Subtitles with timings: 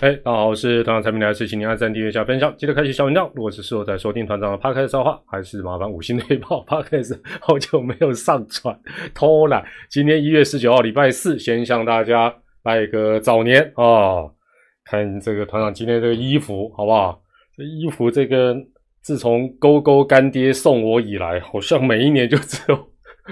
[0.00, 3.28] 哎，大家好，我是团长产品来事，请您按赞、订阅、加分享，记得开启小铃铛。
[3.34, 7.18] 如果是事后在收听团长的 podcast 的话，还是麻烦五星推爆 podcast。
[7.40, 8.78] 好久没有上传，
[9.12, 9.64] 偷懒。
[9.90, 14.22] 今天一月十九号，礼拜四，先向大家拜个早年啊！
[14.84, 17.20] 看这个团长今天这个衣服好不好？
[17.56, 18.56] 这衣服这个
[19.02, 22.88] 自从勾勾干爹送我以来，好像每一年就只有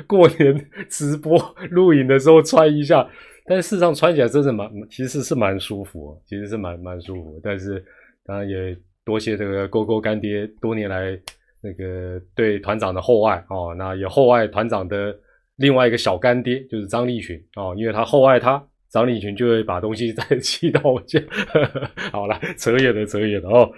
[0.09, 1.38] 过年直播
[1.71, 3.09] 录影的时候穿一下。
[3.49, 7.41] 但事实上穿起来真的蛮，其实是蛮舒服，其实是蛮蛮舒服。
[7.43, 7.85] 但是
[8.25, 11.16] 当然也多谢这个勾勾干爹多年来
[11.61, 15.16] 那个对团长的厚爱哦，那也厚爱团长的
[15.57, 21.21] 另外一个小干爹就是张立群哦，因为他厚爱他，张立群就会把东西 再寄到我家。
[22.10, 23.71] 好了，扯远了，扯远了哦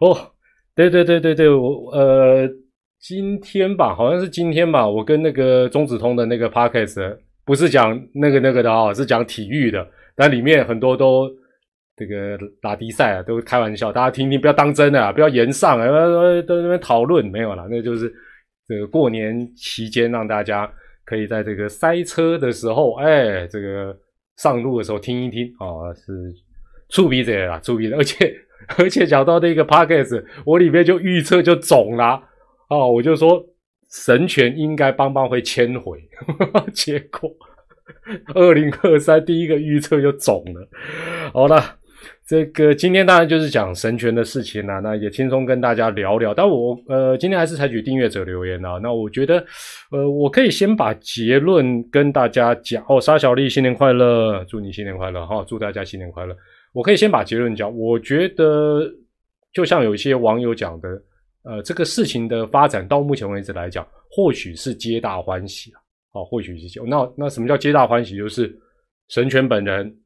[0.00, 0.16] 哦，
[0.74, 2.48] 对对对对对，我呃
[2.98, 7.18] 今天吧，好像是今天吧，我跟那个中子通的那个 podcast。
[7.44, 11.28] 不是讲那个那个的啊，是讲体育的，但里面很多都
[11.96, 15.86] 这个打比赛啊，都开玩笑，大家听听，不要当真的，不要言上啊，
[16.42, 17.24] 都在那边讨论。
[17.26, 18.12] 没有了，那就是
[18.68, 20.70] 这个过年期间让大家
[21.04, 23.96] 可以在这个塞车的时候，哎，这个
[24.36, 25.46] 上路的时候听一听。
[25.58, 26.12] 啊，是
[26.90, 28.32] 触鼻子啦，触鼻子，而且
[28.78, 32.22] 而且讲到那个 p o c k e t 我里面就预测就肿了
[32.68, 33.44] 啊，我就说。
[33.90, 35.98] 神权应该邦邦会迁回，
[36.72, 37.28] 结果
[38.34, 40.68] 二零二三第一个预测就肿了。
[41.32, 41.60] 好了，
[42.24, 46.32] 这个今天当然就是讲神权的事情了，那也轻松跟大家聊聊。
[46.32, 49.44] 但我呃今天还是采取订阅者留言啊，那我觉得
[49.90, 53.00] 呃我可以先把结论跟大家讲哦。
[53.00, 56.36] 沙小丽新年快乐，祝你新年快乐哈，祝大家新年快乐。
[56.72, 58.88] 我可以先把结论讲，我觉得
[59.52, 60.88] 就像有一些网友讲的。
[61.42, 65.80] 呃，这个事情的发展到目前为止来讲，或许是皆大欢喜啊。
[66.12, 68.16] 好，或许是那那什么叫皆大欢喜？
[68.16, 68.54] 就是
[69.08, 69.96] 神权本人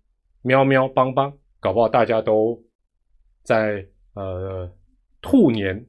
[0.43, 2.63] 喵喵邦邦，搞不好大家都
[3.43, 3.85] 在
[4.15, 4.71] 呃
[5.23, 5.85] 兔年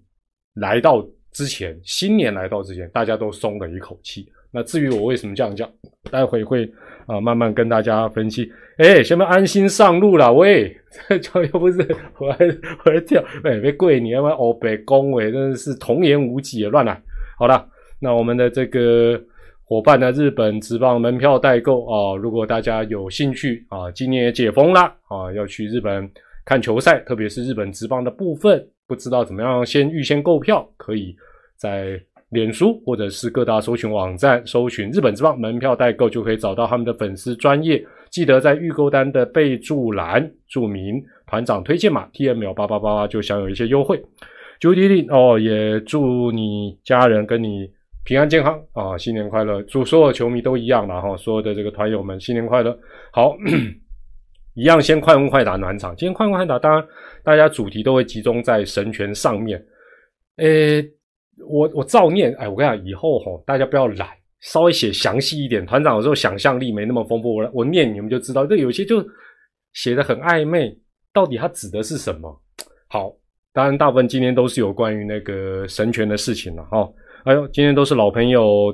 [0.53, 4.31] 来到之前，新年来到之前，大家都松了一口气。
[4.51, 5.69] 那至于我为什么这样讲，
[6.09, 6.65] 待会会
[7.05, 8.49] 啊慢慢跟大家分析。
[8.77, 10.33] 哎，先不安心上路了？
[10.33, 10.75] 喂，
[11.21, 11.79] 这又不是
[12.19, 12.45] 我还
[12.83, 17.01] 我还跳，哎，别跪你，要不然哦被恭维，真的是童言无忌啊，乱来。
[17.39, 17.65] 好了，
[17.99, 19.17] 那我们的这个
[19.63, 26.09] 伙伴呢，日本职棒门票代购啊，如果大家有兴趣啊，今年也解封了啊，要去日本
[26.43, 31.15] 看球赛，特别是日本职棒的部分，不知道怎么样先预先购票，可以
[31.55, 31.97] 在。
[32.29, 37.81] 脸书或者是各大搜寻网站搜寻日本之棒门票代购，就可以找到他们的粉丝专业。
[38.15, 44.01] 记得在预购单的备注栏注明团长推荐码 T M L 八八八八，就享有一些优惠。
[44.57, 47.69] 朱迪丽哦，也祝你家人跟你
[48.05, 49.61] 平安健康啊，新年快乐！
[49.63, 52.79] 祝所有球迷都一样了哈，所有的这个团友们新年快乐。
[53.11, 53.35] 好，
[54.55, 55.93] 一样先快问快答暖场。
[55.97, 56.81] 今天快问快答，当然
[57.21, 59.61] 大家主题都会集中在神权上面，
[60.37, 60.89] 诶。
[61.49, 64.07] 我我照念，哎，我跟你讲，以后吼，大家不要懒，
[64.45, 65.65] 稍微写详细一点。
[65.65, 68.45] 团长有时候想象力没那么丰富，我我念你们就知道。
[68.45, 69.05] 这有些就
[69.73, 70.77] 写的很暧昧，
[71.13, 72.41] 到底它指的是什么？
[72.87, 73.11] 好，
[73.53, 76.87] 当然大部分今天都是有关于那个神权的事情了哈。
[77.25, 78.73] 哎呦，今天都是老朋友，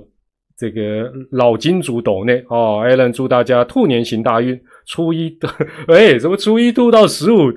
[0.57, 2.81] 这个老金主斗内哦。
[2.83, 5.49] 艾伦祝大家兔年行大运，初一的
[5.87, 7.51] 哎，什么初一兔到十五。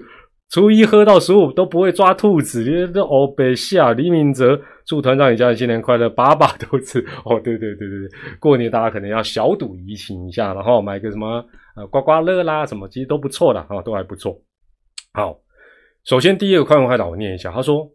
[0.50, 4.60] 初一喝到十五都不会抓兔子，你这欧北夏李明哲
[4.94, 7.40] 祝团长一家人新年快乐，把把都吃 哦。
[7.42, 11.44] 对对对对对，过年大家可能要小赌怡情一下，然后买个什么
[11.74, 14.40] 呃刮刮乐啦什么，其实都不错的啊，都还不错。
[15.12, 15.36] 好，
[16.04, 17.90] 首先第一个快问快答我念一下，他说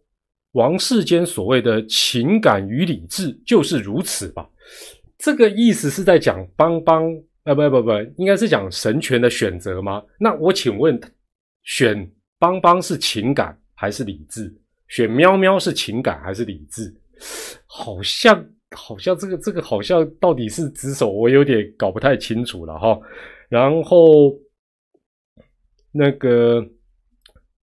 [0.52, 4.46] 王世坚所谓的情感与理智就是如此吧？
[5.18, 7.10] 这个意思是在讲邦邦
[7.46, 10.04] 呃不不不，应该是讲神权的选择吗？
[10.20, 11.00] 那我请问
[11.64, 12.12] 选？
[12.38, 14.50] 邦邦是情感还是理智？
[14.90, 16.94] 选喵喵是情感还是理智？
[17.66, 23.00] 好像好像这个这个好像到底是指手，我有点搞不太清楚了哈。
[23.48, 24.34] 然后
[25.92, 26.64] 那个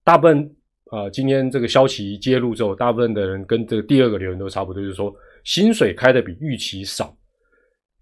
[0.04, 0.56] 大部分
[0.92, 5.14] 啊，今天这个消息揭露之后，大部分的人跟这个第二个留言都差不多，就是说
[5.44, 7.16] 薪水开的比预期少。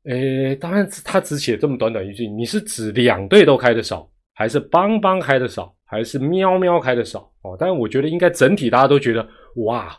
[0.05, 5.75] 诶，当然他只写这么短短一句，你是指两队都开的少，还是邦邦开的少？
[5.89, 9.27] 还是喵喵开的少哦，但是我觉得应该整体大家都觉得
[9.65, 9.91] 哇，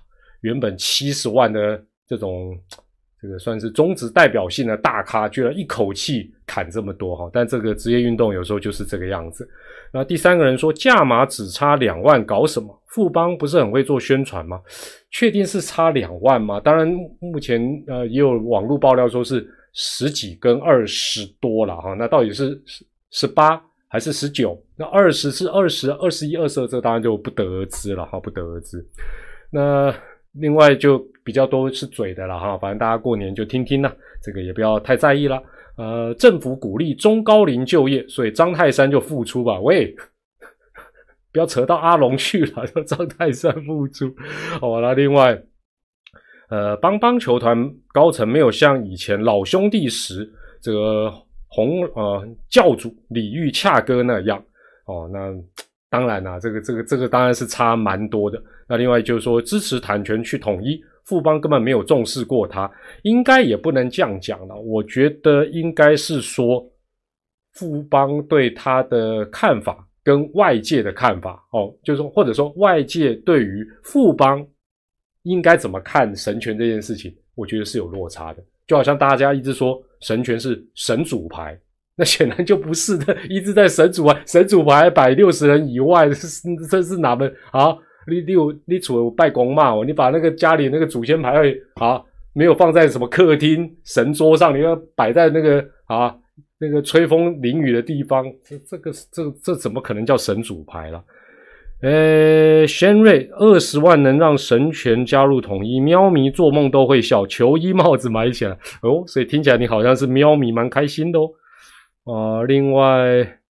[0.42, 2.56] 原本七十万的这种
[3.20, 7.28] 这个算是中职代表性的大咖，居然一口气砍这么多哈。
[7.32, 9.46] 但这个职业运动有时候就是这个样子。
[9.92, 12.74] 那第三个人说价码只差两万，搞什么？
[12.86, 14.60] 富邦不是很会做宣传吗？
[15.10, 16.60] 确定是差两万吗？
[16.60, 16.88] 当然，
[17.18, 21.94] 目前呃也有网络爆料说是十几跟二十多了哈。
[21.94, 23.60] 那到底是十十八？
[23.92, 24.56] 还是十九？
[24.76, 28.78] 那二十是二十二十一、二十二，这当然就不得而知了哈，不得而知。
[29.50, 29.92] 那
[30.34, 33.92] 另外就比较多是嘴的了哈，反正大家过年就听听啦，
[34.22, 35.42] 这个也不要太在意了。
[35.76, 39.58] 呃，政府鼓励中高龄就业，所以张泰山就复出吧。
[39.58, 39.92] 喂，
[41.32, 44.14] 不要扯到阿龙去了，说张泰山复出。
[44.60, 45.42] 好了，另外，
[46.48, 50.32] 呃，帮帮球团高层没有像以前老兄弟时
[50.62, 51.12] 这个。
[51.50, 54.42] 红呃教主李玉恰哥那样
[54.86, 55.34] 哦，那
[55.90, 58.40] 当然啦，这个这个这个当然是差蛮多的。
[58.68, 62.70] 那另外就是说，支持坦权去统一，富邦根本没有重视过他，
[63.02, 64.54] 应该也不能这样讲了。
[64.54, 66.64] 我觉得应该是说，
[67.54, 74.46] 富邦对他的看法跟外界的看法哦，就是说或者说外界对于富邦
[75.24, 78.42] 应该怎么看神权这件事情，我觉得是有落差的。
[78.68, 81.58] 就好像大家一直说神权是神主牌，
[81.96, 87.76] 那显然就不是的， 一直在神主牌，神主牌摆六十人以外，这是这是哪门啊？
[88.08, 92.02] 你你有你除了拜公骂我，你把那个家里那个祖先牌位啊，
[92.32, 96.16] 没有放在什么客厅神桌上，你要摆在那个啊
[96.58, 101.04] 那个吹风淋雨的地方，这这个这这怎么可能叫神主牌了？
[101.82, 111.30] 呃，轩瑞二十万能让神权加入统一，喵咪做梦都会笑，球衣帽子买起来哦，所以听起来你好像是喵咪蛮开心的哦。
[112.04, 113.40] 啊，另外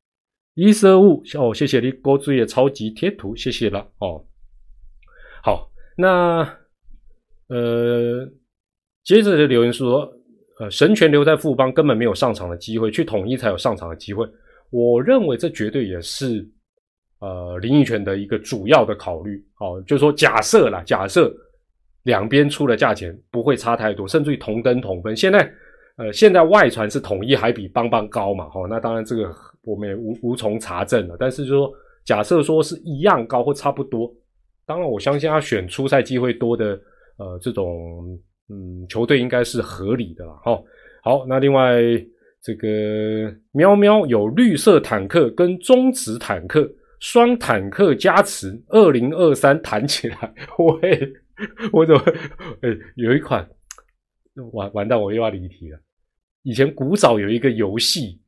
[0.55, 4.25] 一色物哦，谢谢你郭主也超级贴图，谢谢了哦。
[5.43, 6.49] 好，那
[7.49, 8.29] 呃，
[9.03, 10.09] 接着的留言说，
[10.61, 14.25] 呃，神权留在富邦根本没有上场的机会，去统一才有上场的机会。
[14.71, 16.49] 我认为这绝对也是。
[17.21, 21.31] 呃，林毅泉的一个主要的考虑，哦，就是说假设啦，假设
[22.05, 25.15] 两边出的价钱不会差太多，甚至于同等同分。
[25.15, 25.53] 现在，
[25.97, 29.31] 呃，现在外传是统一还比邦邦高嘛，哈，那当然这个
[29.65, 31.17] 我们也无无从查证了。
[31.21, 31.71] 但是就说
[32.07, 34.11] 假设说是一样高或差不多，
[34.65, 36.81] 当然我相信他选出赛机会多的，
[37.19, 38.19] 呃，这种
[38.49, 40.59] 嗯球队应该是合理的啦，哈。
[41.03, 41.83] 好，那另外
[42.43, 46.67] 这个喵喵有绿色坦克跟中职坦克。
[47.01, 50.35] 双坦克加持，二零二三弹起来，
[50.81, 51.13] 喂，
[51.73, 52.03] 我怎么？
[52.61, 53.49] 哎，有一款，
[54.53, 55.81] 完完蛋，我又要离题了。
[56.43, 58.21] 以前古早有一个游戏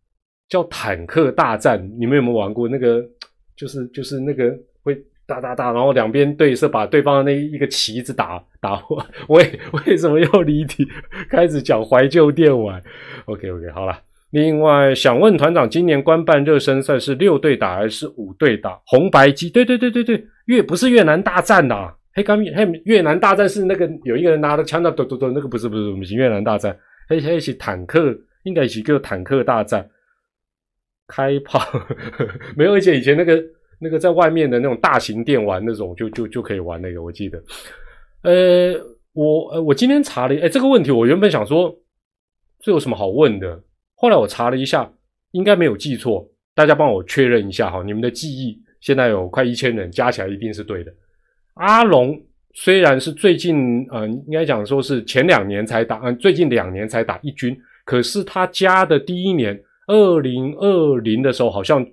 [0.49, 2.67] 叫《坦克大战》，你们有没有玩过？
[2.67, 3.07] 那个
[3.55, 4.95] 就是就是那个会
[5.27, 9.07] 哒哒哒，然后两边对射，把对方的那一个旗子打打破。
[9.29, 10.89] 喂，为什么要离题？
[11.29, 12.83] 开始讲怀旧电玩。
[13.27, 13.99] OK OK，好了。
[14.33, 18.81] 另外想问团长，今年官办热身赛是六队打还是五队打？
[18.87, 19.51] 红白机？
[19.51, 26.75] 对对对对对，越不是越南大战呐，黑刚黑越南大战是那个有一个人拿着枪的咚咚咚，那个不是不是不是越南大战，
[27.09, 29.87] 黑黑是坦克，应该是一个坦克大战，
[31.07, 31.61] 开炮
[32.57, 33.45] 没有，而且以前那个
[33.79, 37.39] 那个在外面的那种大型电玩那种就就就可以玩那个，我记得，
[38.23, 38.75] 呃，
[39.13, 41.77] 我呃我今天查了，哎，这个问题我原本想说，
[42.63, 43.63] 这有什么好问的？
[44.03, 44.93] 后来我查了一下，
[45.31, 50.93] 应该没有记错，大家帮我确认一下哈，你们的记忆现在有快一千人，加起来一定是对的。
[51.55, 52.21] 阿龙
[52.53, 59.57] 虽然是最近，呃，应该讲说是前两年才打，嗯，最近两年才打一军，可是他加的第一年，
[59.87, 61.87] 二零二零的时候，好像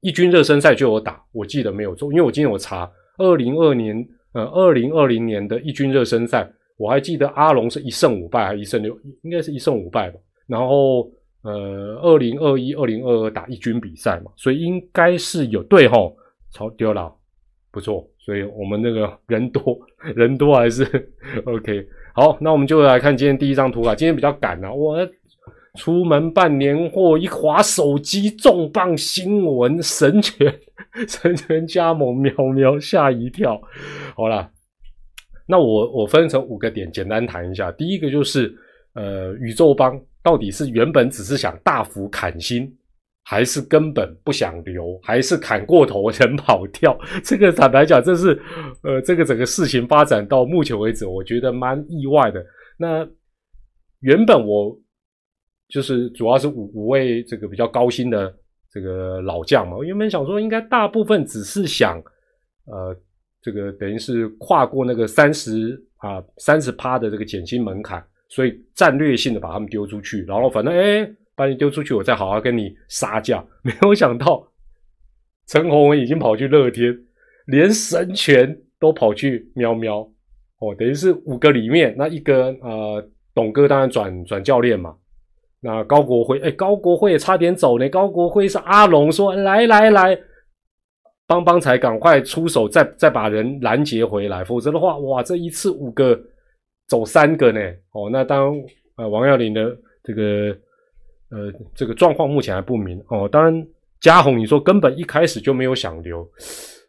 [0.00, 3.94] 一军热身赛就有打，我记得没有错，因为我今天我查二零二年，
[4.32, 11.06] 呃，二零二零年的一军热身赛，我还记得阿龙是一胜五败还是一胜六，应该是一胜五败吧，然后。
[11.44, 16.16] 呃，二零二一、二零二二打一军比赛嘛，所以应该是有对吼，
[16.50, 17.14] 超丢了，
[17.70, 19.78] 不错，所以我们那个人多
[20.14, 20.82] 人多还是
[21.44, 21.86] OK。
[22.14, 24.96] 好，那我们就来看今天第一张图啊，今天比较赶啊，我
[25.78, 30.58] 出门办年货，一划手机，重磅新闻，神权
[31.06, 33.60] 神权加盟，喵喵吓一跳。
[34.16, 34.50] 好了，
[35.46, 37.70] 那我我分成五个点，简单谈一下。
[37.70, 38.50] 第一个就是
[38.94, 40.00] 呃，宇宙帮。
[40.24, 42.74] 到底是原本只是想大幅砍薪，
[43.24, 46.98] 还是根本不想留，还是砍过头人跑掉？
[47.22, 48.40] 这个坦白讲，这是
[48.82, 52.42] 呃，这个整个事情发展到目前为止，我觉得蛮意外的。
[52.78, 53.06] 那
[54.00, 54.74] 原本我
[55.68, 58.34] 就是主要是五五位这个比较高薪的
[58.72, 62.02] 这个老将嘛，我原本想说应该大部分只是想
[62.66, 62.96] 呃，
[63.42, 68.02] 这个等于是跨过那个三十啊三十趴的这个减薪门槛。
[68.34, 73.44] 所以战略性的把他们丢出去，然后反正哎，把你丢出去，我再好好跟你杀价。
[73.62, 74.44] 没有想到
[75.46, 76.92] 陈宏文已经跑去乐天，
[77.46, 80.00] 连神权都跑去喵喵
[80.58, 84.96] 哦，等于是五个里面那一个呃，董哥当然转转教练嘛，
[85.60, 87.88] 那高国辉，哎，高国辉也差点走呢。
[87.88, 90.18] 高国辉是阿龙说来来来，
[91.28, 96.20] 帮帮才赶快出手，再再把人拦截回来，否则的话，哇，这一次五个
[96.86, 97.60] 走三个呢。
[97.92, 98.54] 哦，那当
[98.96, 100.56] 呃王耀林的这个
[101.30, 103.28] 呃这个状况目前还不明哦。
[103.28, 103.66] 当然，
[104.00, 106.28] 嘉宏你说根本一开始就没有想留。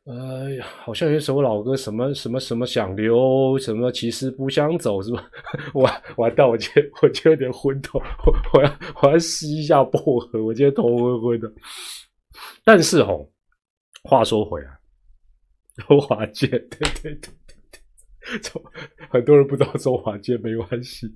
[0.05, 5.31] 哎呀，好像有首老歌，什么什么什么想留，什么其实不想走，是吧？
[5.73, 6.69] 我完蛋，我今
[7.01, 8.71] 我今有点昏头，我 我要
[9.01, 11.51] 我要吸一下薄荷，我今天头昏昏的。
[12.63, 13.27] 但是吼，
[14.03, 14.67] 话说回来，
[15.87, 17.33] 周华健，对对对，
[19.09, 21.07] 很多人不知道周华健没关系，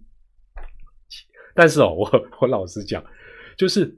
[1.55, 3.03] 但是哦，我我老实讲，
[3.57, 3.93] 就是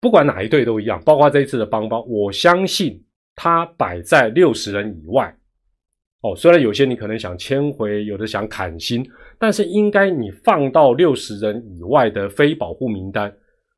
[0.00, 3.04] 不管哪一队都一样，包括这一次的邦邦，我相信。
[3.34, 5.34] 他摆在六十人以外，
[6.20, 9.02] 哦，虽然有些你可能想签回，有的想砍薪，
[9.38, 13.34] 但是应该你放到六十人以外的非保护名单，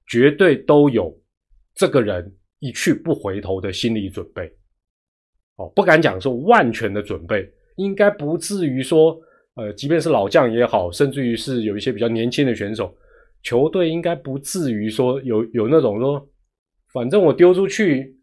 [0.09, 1.17] 绝对都有
[1.73, 4.53] 这个人一去不回头的心理准备。
[5.55, 9.19] 哦，不敢讲说万全的准备，应该不至于说，
[9.55, 12.95] 呃，即便是老将也好，甚至于是有一些比较年轻的选手，
[13.43, 16.29] 球队应该不至于说有有那种说，
[16.93, 18.15] 反正我丢出去。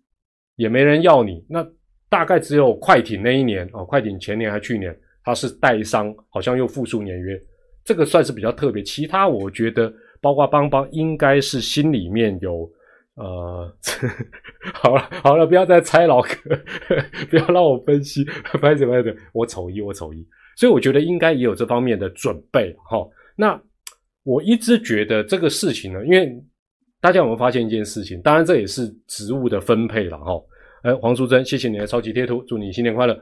[0.57, 1.65] 也没人要你，那
[2.07, 7.41] 大概只有快艇那一年哦，快艇前年还去年他是带伤，好像又复数年约，
[7.83, 8.83] 这个算是比较特别。
[8.83, 12.69] 其他我觉得，包括邦邦，应该是心里面有
[13.15, 13.75] 呃，
[14.73, 16.29] 好了好了，不要再猜老哥，
[17.29, 18.23] 不要让我分析，
[18.61, 20.25] 拍什么的，我丑一我丑一，
[20.55, 23.05] 所以我觉得应该也有这方面的准备哈。
[23.35, 23.61] 那
[24.23, 26.31] 我一直觉得这个事情呢，因为
[27.01, 28.21] 大家有没有发现一件事情？
[28.21, 30.33] 当然这也是职务的分配了哈。
[30.83, 33.19] 哎，黄淑珍，谢谢你的超级贴图，祝你新年快乐。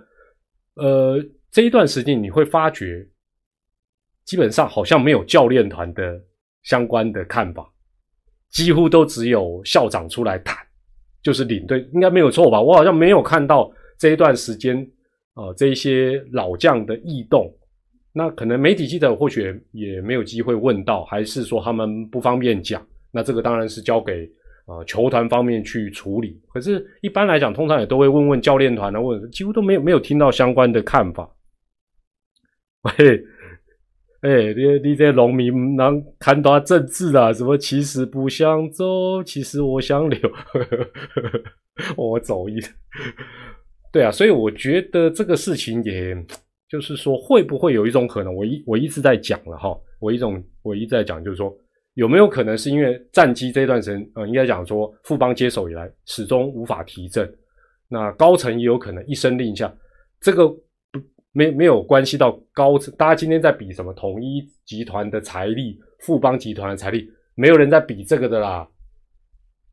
[0.75, 1.17] 呃，
[1.51, 3.05] 这一段时间你会发觉，
[4.23, 6.21] 基本上好像没有教练团的
[6.63, 7.69] 相关的看法，
[8.51, 10.57] 几乎都只有校长出来谈，
[11.21, 12.61] 就是领队应该没有错吧？
[12.61, 14.77] 我好像没有看到这一段时间
[15.33, 17.53] 啊，这一些老将的异动。
[18.11, 22.85] 那可能媒体记者或许也没有机会问到，还是说他们不方便讲？
[23.11, 24.29] 那这个当然是交给。
[24.69, 31.27] 啊，球团方面去处理，可是，一般来讲，通常也都会问问教练团啊，问几乎都没有没有听到相关的看法。
[32.83, 32.93] 喂，
[34.21, 37.31] 你你这农民能看到政治啊？
[37.31, 40.19] 什么其实不想走，其实我想留，
[41.95, 42.59] 我走一。
[43.91, 46.15] 对啊，所以我觉得这个事情，也
[46.69, 48.35] 就是说，会不会有一种可能？
[48.35, 51.53] 我一我一直在讲了哈，我一种我一直在讲，就是说。
[51.95, 57.29] 有没有可能是因为战机这段时间，呃，应该讲说富邦接手以来始终无法提振，
[57.89, 59.73] 那高层也有可能一声令下，
[60.21, 60.47] 这个
[61.31, 68.67] 没没有关系到高层，大家今天在比什么统一集团的财力，富邦集团的财力，没有人在比这个的啦，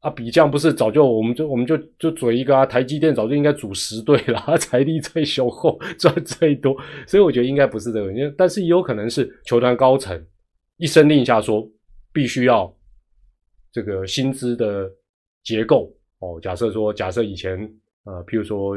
[0.00, 10.26] 啊，比这样不是早就我们就我们就就嘴一个啊，台积电早就应该组十队了， 财力最雄厚，赚最多，所以我觉得应该不是这个，因为但是也有可能是球团高层
[10.76, 11.68] 一声令下说。
[12.12, 12.74] 必须要
[13.70, 14.90] 这个薪资的
[15.44, 16.40] 结构哦。
[16.40, 17.58] 假设说，假设以前
[18.04, 18.74] 呃，譬如说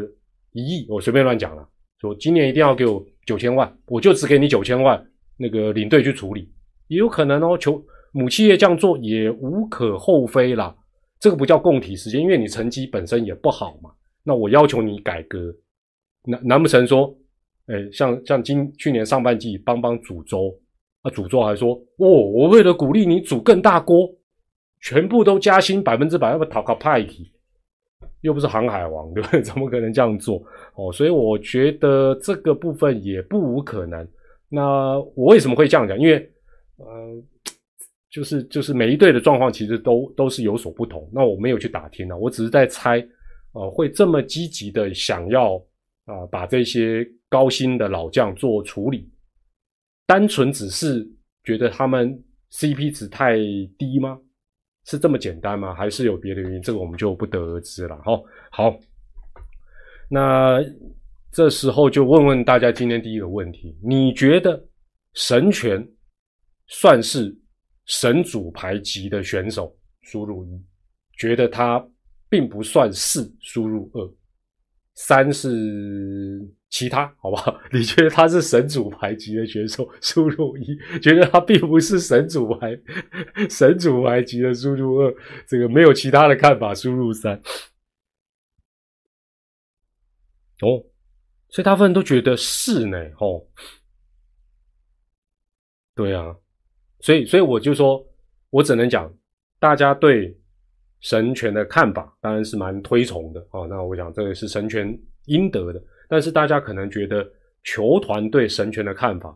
[0.52, 1.66] 一亿，我随便乱讲了，
[2.00, 5.04] 说今年一定要给我九千万，我就只给你九千万，
[5.38, 6.52] 那个领队去处理，
[6.88, 7.58] 也有可能哦。
[7.58, 10.76] 求母企业这样做也无可厚非啦。
[11.20, 13.92] 这个不叫供体时间，因为你成绩本身也不好嘛。
[14.24, 15.54] 那我要求你改革，
[16.26, 17.16] 难难不成说，
[17.68, 20.58] 哎，像像今去年上半季帮帮煮粥。
[21.02, 24.14] 啊，主座还说：“哦，我为了鼓励你煮更大锅，
[24.82, 27.32] 全部都加薪百分之百，要不讨个派题，
[28.22, 29.42] 又不是航海王，对不对？
[29.44, 30.44] 怎么可能这样做？
[30.76, 34.08] 哦，所以我觉得这个部分也不无可能。
[34.50, 35.98] 那我为什么会这样讲？
[36.00, 36.16] 因为，
[36.78, 37.24] 呃，
[38.10, 41.10] 就是就是每一队的状况其实都都是有所不同。
[41.14, 42.98] 那我没有去打听啊，我只是在猜，
[43.54, 45.56] 呃，会这么积极的想要
[46.06, 49.10] 啊，把这些高薪的老将做处理。”
[50.08, 51.08] 单纯只是
[51.44, 52.20] 觉得他们
[52.52, 53.38] CP 值太
[53.78, 54.20] 低吗？
[54.90, 55.72] 是这么简单吗？
[55.76, 56.62] 还是有别的原因？
[56.64, 57.96] 这个我们就不得而知了。
[57.98, 58.20] 哈，
[58.50, 58.76] 好，
[60.10, 60.60] 那
[61.32, 64.60] 这时候就问问大家今天第一个问题：你觉得
[65.14, 65.88] 神权
[66.66, 67.38] 算是
[67.86, 69.78] 神主牌级的选手？
[70.02, 70.60] 输入一，
[71.20, 71.88] 觉得他
[72.28, 74.12] 并不算是输入二，
[74.96, 76.50] 三是。
[76.70, 77.60] 其他好不好？
[77.74, 79.90] 你觉得他是神主牌级的选手？
[80.02, 82.80] 输入一， 觉得他并不是神主牌，
[83.50, 85.16] 神主牌级的输入二，
[85.48, 86.76] 这个没有其他的看法。
[86.76, 87.36] 输入三，
[90.62, 90.86] 哦，
[91.50, 93.44] 所以大部分人都觉得是呢，哦，
[95.96, 96.36] 对啊，
[97.00, 98.06] 所以所以我就说，
[98.52, 99.12] 我只能讲，
[99.60, 100.38] 大家对
[101.00, 103.66] 神权的看法当然是蛮推崇的啊。
[103.68, 104.96] 那我想这个是神权
[105.26, 107.26] 应得的，但是大家可能觉得
[107.64, 109.34] 球团对神权的看法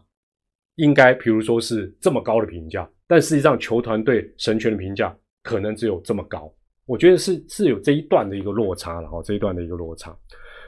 [0.77, 6.51] 应该，比如说是这么高的评价，但实际上球团对神权的评价可能只有这么高。
[6.85, 10.13] 我觉得是是有这一段的一个落差了哈，这一段的一个落差。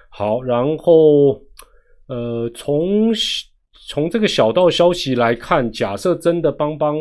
[0.09, 1.41] 好，然后
[2.07, 3.11] 呃，从
[3.89, 6.97] 从这个小道消息来看，假设真的邦邦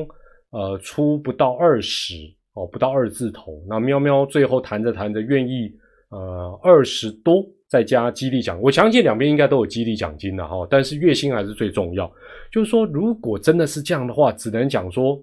[0.50, 2.14] 呃出不到二十
[2.54, 5.70] 哦，不到二字头，那喵喵最后谈着谈着愿意
[6.08, 7.44] 呃二十多
[7.74, 12.08] 再加激励奖，我相信两边应该都有激励奖金的哈，但是月薪还是最重要。
[12.52, 15.20] 就是说，如果真的是这样的话，只能讲说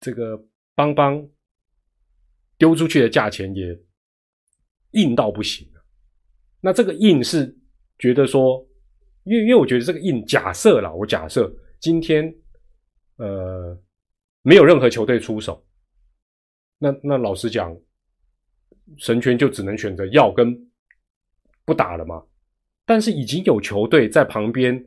[0.00, 0.38] 这个
[0.74, 1.26] 邦邦。
[2.56, 3.76] 丢出去的价钱也
[4.92, 5.68] 硬到不行
[6.60, 7.52] 那这个硬是
[7.98, 8.64] 觉得说，
[9.24, 12.32] 因为因为我觉得这个硬假设了，我假设今天
[13.16, 13.76] 呃
[14.42, 15.66] 没有任何球队出手，
[16.78, 17.76] 那那老实讲，
[18.98, 20.56] 神权就只能选择要跟
[21.64, 22.22] 不打了嘛。
[22.86, 24.84] 但是已经有球队在旁边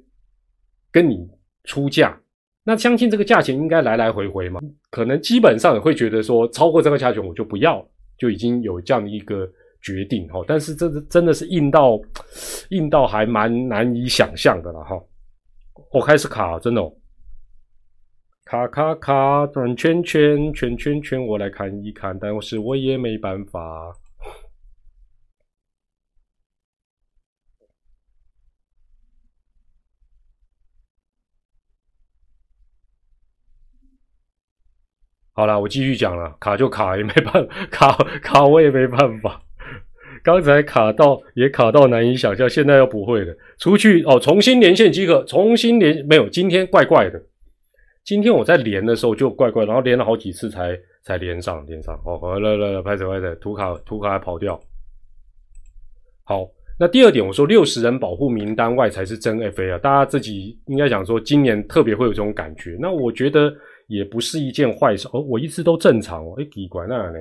[0.91, 1.27] 跟你
[1.63, 2.19] 出价。
[2.63, 4.59] 那相信这个价钱应该来来回回嘛，
[4.91, 7.83] 可能基本上也会觉得说超过这个价钱我就不要，
[8.17, 9.49] 就已经有这样的一个
[9.81, 10.43] 决定哈。
[10.45, 11.97] 但是这真的是硬到
[12.69, 15.01] 硬到还蛮难以想象的了哈。
[15.93, 16.93] 我开始卡，真的哦
[18.43, 23.95] 卡卡卡转圈圈圈圈圈，我来看一看，但是我也没办法。
[35.37, 37.91] 好了，我继续讲了，卡就卡，也没办法，卡
[38.23, 39.39] 卡我也没办法。
[40.23, 43.31] 刚才卡到也卡到难以想象，现在又不会了。
[43.59, 47.21] 出去哦，重新连线即可，重新连没有，今天怪怪的。
[48.03, 51.95] 今天我在连的时候就怪怪，然后连了好几次才才连上，连上。
[52.03, 54.59] 哦，来来来，拍手拍手，图卡图卡还跑掉。
[56.23, 56.47] 好，
[56.79, 62.75] 那第二点，我说六十人保护名单外才是真 FA 啊，大家自己应该想说，今年特别会有这种感觉。
[62.79, 63.53] 那我觉得。
[63.87, 67.19] 也不是一件坏事哦，我一直都正常哦，哎，奇怪那呢？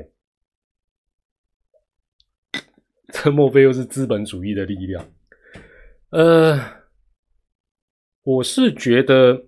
[3.12, 5.08] 这莫非又是资本主义的力量？
[6.10, 6.60] 呃，
[8.24, 9.44] 我是觉得，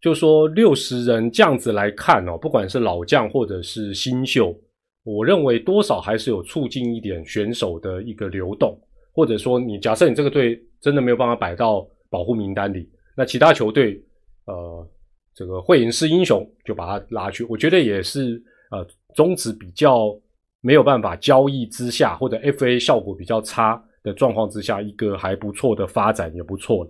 [0.00, 4.58] 就说六十人这样子来看哦，不管是老将或者是新秀，
[5.02, 8.80] 我认为多少还是有促进一点选手的一个流动，
[9.12, 14.02] 或者说你假设你这个队真的没有办法摆到保护名单里，那其他球队
[14.46, 14.90] 呃。
[15.40, 17.42] 这个会影是英雄，就把他拉去。
[17.44, 18.38] 我觉得也是，
[18.70, 20.14] 呃，中职比较
[20.60, 26.86] 没有办法交易之下，或者 FA 效果比较差的状况之下，一个还不错的发展也不错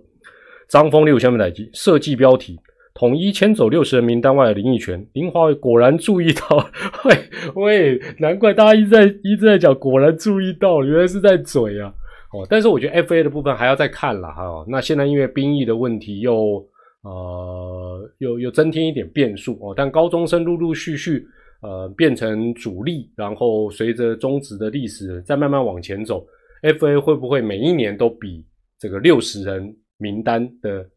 [0.67, 2.59] 张峰六千分代机设计标题：
[2.93, 5.07] 统一迁走六十人名单外的林奕泉。
[5.13, 6.69] 林华伟果然注意到，
[7.05, 7.15] 喂
[7.55, 11.87] 喂，难怪大家一直在一直在讲，果然注意到，原来是在嘴啊。
[12.33, 14.65] 哦，但是我觉得 FA 的部分还要再看了哈。
[14.67, 16.67] 那现在因为兵役的问题又。
[17.03, 19.73] 呃，又又增添一点变数哦。
[19.75, 21.25] 但高中生陆陆续续
[21.63, 26.23] 呃变成主力，然后随着中职的历史再慢慢往前走
[26.61, 28.45] ，FA 会不会每一年都比
[28.77, 30.87] 这个六十人名单的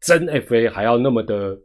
[0.00, 1.56] 真 FA 还要那么的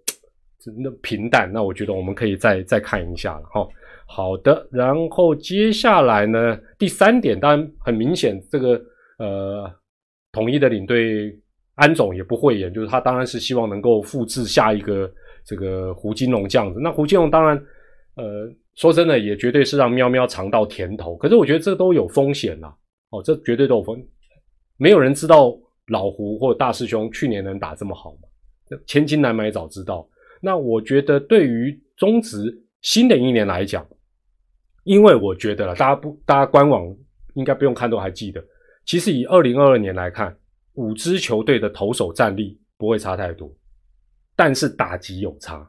[0.77, 1.51] 那平淡？
[1.51, 3.67] 那我觉得我们可以再再看一下了哈。
[4.05, 8.79] 好的，然后接下来呢，第三点当然很明显，这个
[9.17, 9.67] 呃
[10.31, 11.35] 统一的领队。
[11.77, 15.09] 安总也不会演，就是他当然是希望能够复制下一个
[15.45, 16.79] 这个胡金龙这样子。
[16.81, 17.55] 那胡金龙当然，
[18.15, 21.15] 呃，说真的也绝对是让喵喵尝到甜头。
[21.17, 22.73] 可是我觉得这都有风险呐，
[23.11, 24.03] 哦，这绝对都有风，
[24.77, 25.55] 没有人知道
[25.89, 28.77] 老胡或大师兄去年能打这么好嘛？
[28.87, 30.07] 千金难买早知道。
[30.41, 32.39] 那我觉得对于中职
[32.81, 33.87] 新的一年来讲，
[34.83, 36.83] 因为我觉得了，大家不，大家官网
[37.35, 38.43] 应该不用看都还记得，
[38.83, 40.35] 其实以二零二二年来看。
[40.77, 43.51] 五支球队的投手战力不会差太多，
[44.35, 45.67] 但是打击有差，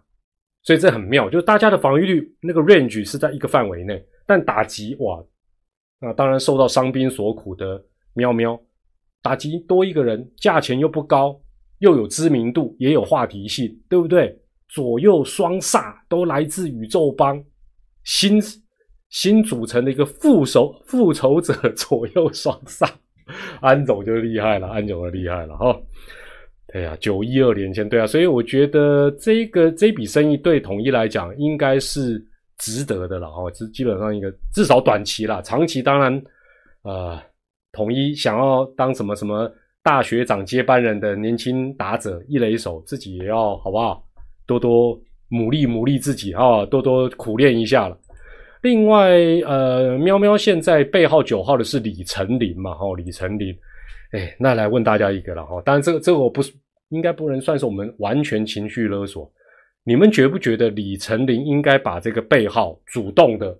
[0.62, 5.24] 所以这很妙，就是大家的防御率那个 range 是在一个范围内，但打击哇，
[6.00, 8.60] 那当然受到伤兵所苦的喵喵，
[9.22, 11.40] 打击多一个人，价钱又不高，
[11.78, 14.38] 又有知名度，也有话题性，对不对？
[14.68, 17.42] 左右双煞都来自宇宙帮
[18.04, 18.38] 新
[19.08, 22.86] 新组成的一个复仇复仇者 左右双煞。
[23.60, 25.76] 安总就厉害了，安总就厉害了哈。
[26.72, 32.22] 对呀，九一二连签，对啊，所以我觉得这个这笔生意对统一来讲应该是
[32.58, 33.50] 值得的了哈。
[33.52, 36.22] 基基本上一个至少短期啦，长期当然
[36.82, 37.18] 呃，
[37.72, 39.50] 统一想要当什么什么
[39.82, 44.04] 大学长接班人的年轻打者一垒手，自己也要好不好？
[44.46, 44.98] 多多
[45.30, 47.98] 努力努力自己啊，多多苦练一下了。
[48.62, 49.10] 另外，
[49.46, 52.72] 呃，喵喵现在背号九号的是李成林嘛？
[52.72, 53.56] 哦，李成林，
[54.12, 55.60] 哎，那来问大家一个了哈。
[55.64, 56.52] 当然，这个这个我不是
[56.88, 59.30] 应该不能算是我们完全情绪勒索。
[59.84, 63.58] 你们觉不觉得李成林应该把这个背号主动的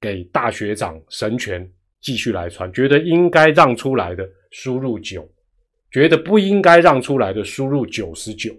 [0.00, 1.66] 给大学长神权
[2.00, 2.72] 继续来传？
[2.72, 5.26] 觉得应该让出来的输入九。
[5.90, 8.50] 觉得不应该让出来的输入九十九，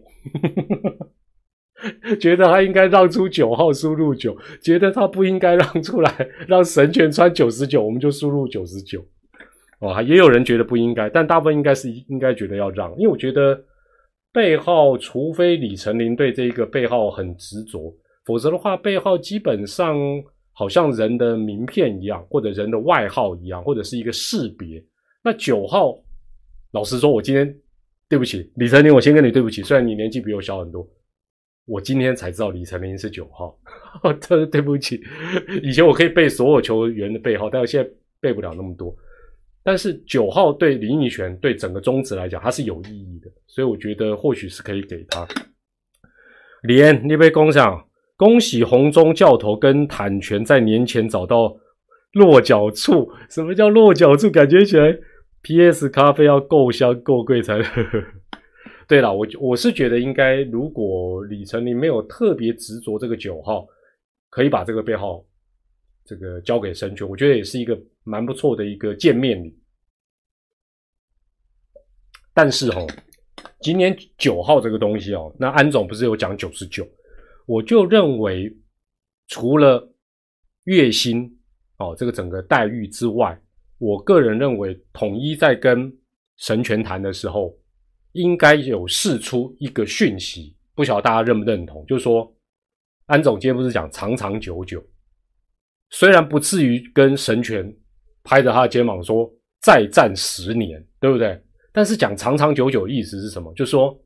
[2.19, 9.05] 觉得他应该让出九号输入九，觉得他不应该让出来 让神权穿九十九，我们就输入九十九。
[9.79, 13.61] 哦，也有人觉得不应该，但大部分应该是应该觉得要让，因为我觉得
[14.31, 17.93] 背号，除非李成林对这个背号很执着，
[18.25, 19.97] 否则的话，背号基本上
[20.53, 24.83] 好像人的名片一样，或者人的外号一样，或者是一个识别。
[25.23, 25.97] 那九号。
[26.73, 27.55] 老实说，我今天
[28.09, 29.61] 对不起李成林，我先跟你对不起。
[29.61, 30.83] 虽然你年纪比我小很多，
[31.65, 33.57] 我今天才知道李成林是九号，
[34.19, 35.01] 真对不起。
[35.61, 38.95] 以前我可以背所有球员的背号，但是现在背不了那么多。
[39.63, 45.25] 但是九号对林奕泉对整个中职来讲，它是有意义的，所以我觉得或许是可以给他。
[46.63, 51.55] 连你被恭上，恭喜红中教头跟坦权在年前找到
[52.11, 53.09] 落脚处。
[53.29, 54.29] 什么叫落脚处？
[54.29, 54.97] 感觉起来。
[55.41, 55.89] P.S.
[55.89, 57.61] 咖啡要够香够贵才。
[57.61, 58.03] 呵呵
[58.87, 63.67] 对了，我我是觉得应该，如果李成林没有特别执着这个九号，
[64.29, 65.25] 可以把这个背号
[66.05, 69.57] 这个交给神权，我觉得也是一个蛮不错的一个见面礼。
[72.33, 72.87] 但是哦，
[73.61, 76.87] 今年九号这个东西哦，那安总不是有讲九十九，
[77.45, 78.55] 我就认为
[79.27, 79.91] 除了
[80.65, 81.29] 月薪
[81.77, 83.39] 哦这个整个待遇之外。
[83.79, 85.93] 我个人认为，统一在跟
[86.37, 87.53] 神权谈的时候，
[88.13, 91.85] 应该有释出一个讯息，不晓得大家认不认同？
[91.85, 92.35] 就是说，
[93.05, 94.83] 安总今天不是讲长长久久，
[95.89, 97.75] 虽然不至于跟神权
[98.23, 101.39] 拍着他的肩膀说再战十年，对不对？
[101.71, 103.53] 但是讲长长久久的意思是什么？
[103.55, 103.99] 就是说，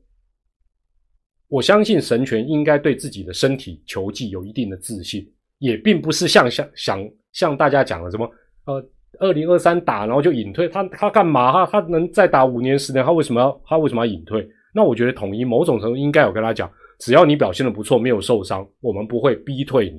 [1.48, 8.30] 我相信神权应该对自己的身体球技有一定的自信，也并不是像像想像大家讲的什么
[8.64, 8.90] 呃。
[9.20, 11.52] 二零二三打，然后就隐退，他他干嘛？
[11.52, 13.04] 他他能再打五年十年？
[13.04, 14.48] 他为什么要他为什么要隐退？
[14.74, 19.98] 那我觉得统一某种程度应该有跟他讲，只要你表现的不错，没有受伤，我们不会逼退你。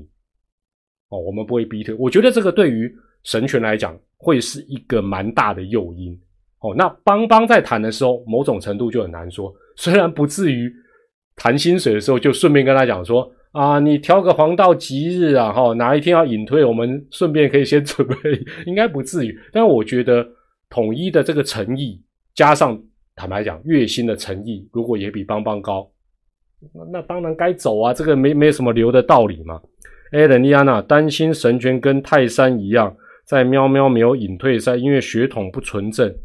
[1.10, 1.94] 哦，我们不会逼退。
[1.96, 2.90] 我觉得这个对于
[3.24, 6.18] 神权来讲，会是一个蛮大的诱因。
[6.62, 10.72] 哦，那邦邦在谈的时候，某种程度就很难说，虽然不至于
[11.36, 13.30] 谈薪水的时候就顺便跟他讲说。
[13.52, 18.16] 啊，你挑个黄道吉日啊，哈，哪一天要隐退，我们顺便可以先 准备，
[18.68, 19.36] 应该不至于。
[19.52, 20.24] 但我觉得
[20.70, 22.00] 统一的这个诚意，
[22.36, 22.80] 加上
[23.16, 25.90] 坦白讲月薪的诚意，如果也比邦邦高，
[26.74, 29.60] 那那当然该走啊，这个没没什么留的道理嘛。
[30.12, 36.16] 艾伦利安娜担心神权跟泰山一样，在喵喵没有隐退赛，因为血统不纯正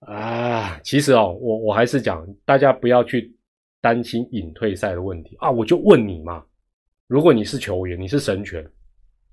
[0.00, 0.80] 啊。
[0.82, 3.35] 其实哦，我我还是讲，大家不要去。
[3.80, 6.42] 担心隐退赛的问题啊，我就问你嘛，
[7.06, 8.64] 如果你是球员，你是神权，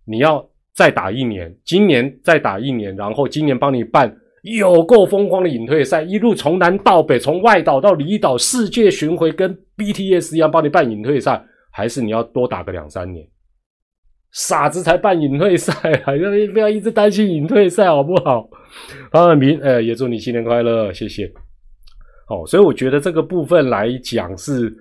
[0.05, 13.27] 你要再打一年，今年再打一年，然后今年帮你办有够疯狂的隐退赛，一路从南到北，从外岛到离岛，世界巡回，跟 BTS 一样帮你办隐退赛，还是你要多打个两三年？
[14.31, 15.73] 傻子才办隐退赛
[16.05, 16.13] 啊！
[16.51, 18.49] 不要一直担心隐退赛，好不好？
[19.11, 21.31] 方文明，呃，也祝你新年快乐，谢谢。
[22.33, 24.75] 哦，所以我觉得这个部分来讲是，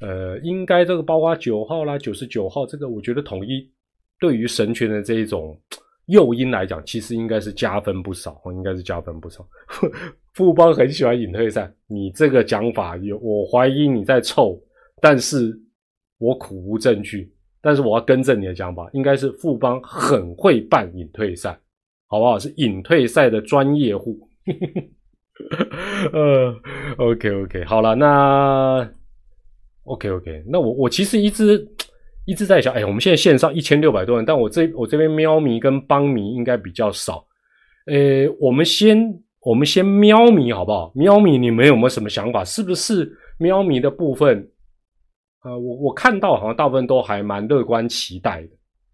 [0.00, 3.66] 呃，应该这个包括九号啦、九十九号这个，我觉得统一
[4.18, 5.58] 对于神权的这一种
[6.06, 9.46] 诱因来讲，其实应该是加分不少，应该是加分不少。
[10.34, 14.60] 富邦很喜欢隐退赛，你这个讲法有，我怀疑你在凑，
[15.00, 15.58] 但是
[16.18, 17.32] 我苦无证据，
[17.62, 21.58] 但是我要更正你的讲法，应该是富邦很会办隐退赛，
[22.06, 22.38] 好不好？
[22.38, 24.18] 是隐退赛的专业户。
[26.12, 26.54] 呃
[26.98, 28.88] ，OK OK，好了，那
[29.84, 31.66] OK OK，那我我其实一直
[32.26, 37.26] 一直在想，哎，我们现在线上一千六百多人，但我这我这边喵迷跟邦迷应该比较少。
[37.86, 38.98] 呃，我们先
[39.40, 40.92] 我们先喵迷好不好？
[40.94, 42.44] 喵迷，你们有没有什么想法？
[42.44, 44.48] 是不是喵迷的部分？
[45.42, 48.48] 呃，我我看到好像大部分都还蛮乐观期待的，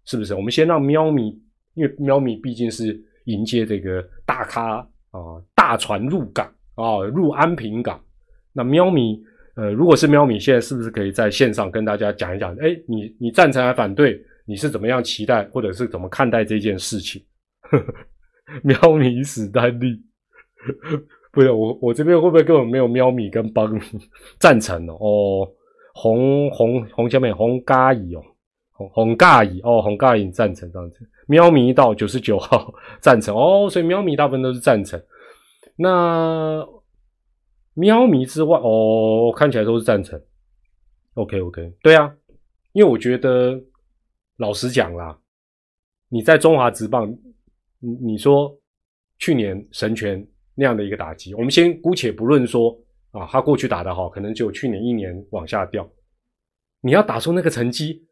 [0.05, 0.33] 是不是？
[0.33, 1.37] 我们先让喵迷，
[1.75, 4.87] 因为喵迷毕竟是迎接这个大咖。
[5.11, 5.19] 啊，
[5.55, 7.99] 大船入港啊，入安平港。
[8.53, 9.21] 那喵米，
[9.55, 12.55] 呃，如果是喵米，现在是不是可以在线上跟大家讲一讲？
[12.57, 14.19] 哎，你你赞成还反对？
[14.45, 17.21] 你是怎么样期待，或者是怎么看待这件事情？
[18.63, 20.01] 喵米史丹利，
[21.33, 23.79] 不是我，我这边会不会根本没有喵米跟邦
[24.39, 25.47] 赞成哦？
[25.93, 28.23] 红红红下面红咖喱哦，
[28.77, 30.99] 洪洪嘉怡哦，洪嘉怡赞成这样子。
[31.27, 35.01] 喵咪到九十九号赞成哦，所以喵咪大部分都是赞成。
[35.75, 36.63] 那
[37.73, 40.21] 喵咪之外哦，看起来都是赞成。
[41.15, 42.15] OK OK，对啊，
[42.73, 43.59] 因为我觉得
[44.37, 45.17] 老实讲啦，
[46.09, 47.11] 你在中华职棒，
[47.79, 48.55] 你你说
[49.17, 52.77] 去年神权那样的一个打击，我们先姑且不论说
[53.09, 55.89] 啊，他过去打的好，可能就去年一年往下掉。
[56.81, 58.06] 你要打出那个成绩，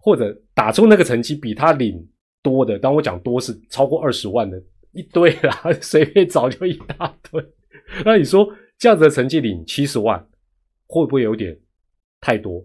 [0.00, 2.04] 或者打出那个成绩比他领
[2.42, 4.60] 多的，当我讲多是超过二十万的
[4.92, 7.44] 一堆啦， 随便找就一大堆。
[8.04, 10.18] 那你说这样子的成绩领七十万，
[10.86, 11.56] 会不会有点
[12.20, 12.64] 太多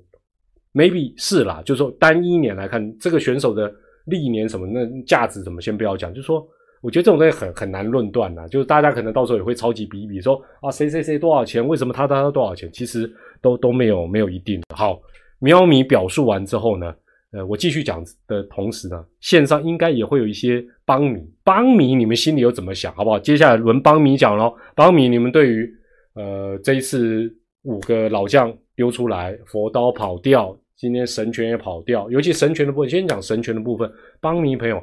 [0.73, 3.73] ？Maybe 是啦，就是说单一年来看，这个选手的
[4.05, 6.47] 历年什么那价值什么先不要讲，就是说。
[6.81, 14.75] 我觉得这种东西很很难论断呐，就是大家可能到时候也会超级比一比，说啊谁谁谁多少钱，为什么他他多少钱，其实都都没有没有一定的。
[14.75, 15.01] 好，
[15.39, 16.93] 喵咪表述完之后呢，
[17.35, 23.19] 呃，我继续讲的同时呢，线上应该也会有一些帮迷，帮迷你们心里有怎么想，好不好？
[23.19, 25.69] 接下来轮帮迷讲喽，帮迷你们对于
[26.13, 27.29] 呃这一次
[27.63, 34.81] 五个老将丢出来，佛刀跑掉，今天神拳也跑掉，尤其神拳的部分，先讲神拳的部分，帮迷朋友。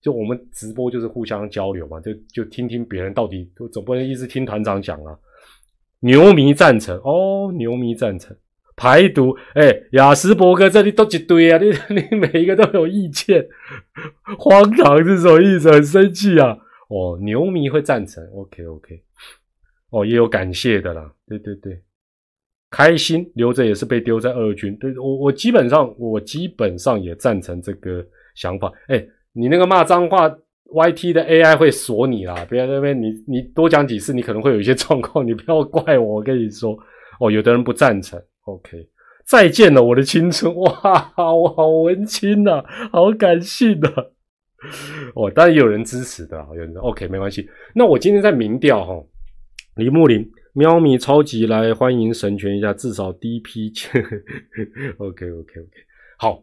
[0.00, 5.14] 就我们直播就是互相交流嘛，就就听听别人到底，总不能一直听团长讲啊。
[5.98, 8.34] 牛迷赞成哦，牛迷赞成
[8.80, 9.36] 排毒。
[9.52, 13.46] 哎，雅斯伯格这里都一堆啊，你 你每一个都有意见，
[14.38, 15.70] 荒唐是什么意思？
[15.70, 16.56] 很生气啊。
[16.88, 19.02] 哦，牛迷会赞成，OK OK。
[19.90, 21.82] 哦，也有感谢的啦，对对对，
[22.70, 24.74] 开心留着也是被丢在二军。
[24.78, 28.02] 对我我基本上我基本上也赞成这个
[28.34, 28.72] 想法。
[28.88, 29.06] 哎。
[29.32, 30.28] 你那个骂脏话
[30.74, 32.44] ，YT 的 AI 会锁你啦！
[32.46, 36.16] 不要那边，你你多讲几次，你可能会有一些状况，你不要怪我。
[36.16, 36.76] 我跟你说，
[37.20, 38.20] 哦，有的人不赞成。
[38.54, 38.88] OK，
[39.24, 40.54] 再见了，我的青春！
[40.54, 43.88] 哇，我好文青呐，好感性呐。
[45.14, 47.48] 哦，当然有人支持的，有人 OK，没关系。
[47.74, 48.94] 那我今天在民调哈，
[49.76, 53.72] 李木林喵咪超级来欢迎神权一下，至少第一批。
[54.98, 55.70] OK OK OK，
[56.18, 56.42] 好，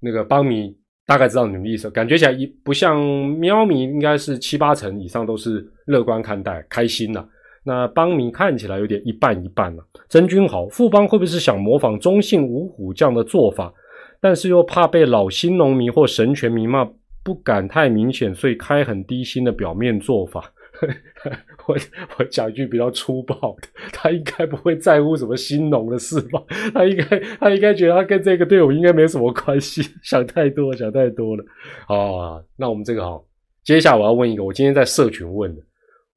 [0.00, 0.78] 那个邦米。
[1.06, 2.96] 大概知道你们的意思，感觉起来一不像
[3.40, 7.28] 喵咪，应该是七八成以上都是乐观看待、开心的。
[7.64, 9.84] 那邦民看起来有点一半一半了。
[10.08, 13.72] 曾君豪，富邦会不会是想模仿中信五虎将的做法，
[14.20, 16.88] 但是又怕被老新农迷或神权迷骂，
[17.22, 20.52] 不敢太明显，所以开很低薪的表面做法？
[21.66, 21.76] 我
[22.18, 26.42] 我讲一句比较粗暴的，他应该不会在乎什么新农的事吧？
[26.72, 31.44] 他应该他应该觉得他跟这个队伍应该没什么关系， 想太多想太多了。
[31.86, 33.20] 好，那我们这个哈，
[33.62, 35.60] 接下来我要问一个，我今天在社群问的，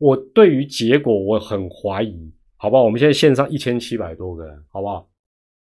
[0.04, 2.84] 我对于结果我很怀疑，好不好？
[2.84, 5.08] 我们现在线上一千七百多个人，好不好？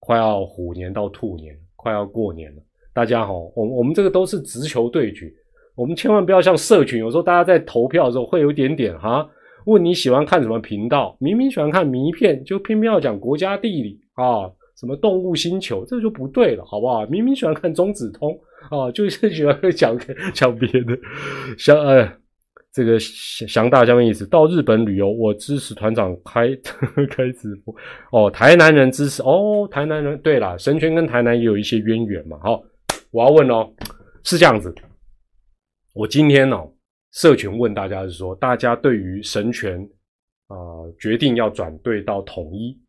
[0.00, 5.32] 快要虎年到兔年，快要过年了，大家好，我我们这个都是直球对决。
[5.76, 9.24] 我们千万不要像社群，有时候大家在投票的时候会有一点点哈，
[9.66, 17.06] 问你喜欢看什么频道，明明喜欢看迷片，就偏偏要讲国家地理啊，什么动物星球，这就不对了，好不好？
[17.06, 18.36] 明明喜欢看中子通
[18.70, 19.96] 啊，就是喜欢讲
[20.34, 20.98] 讲别的。
[21.56, 22.12] 像呃，
[22.72, 26.48] 这个祥大下面意思，到日本旅游，我支持团长开
[27.10, 27.74] 开直播
[28.10, 28.30] 哦。
[28.30, 32.38] 台南人支持哦，台南人对了，神权跟台南也有一些渊源嘛。
[32.42, 32.62] 好，
[33.10, 33.70] 我要问哦，
[34.24, 34.74] 是这样子。
[35.94, 36.56] 我今天呢，
[37.12, 39.78] 社群问大家是说，大家对于神权
[40.46, 40.56] 啊
[40.98, 42.80] 决定要转队到统一，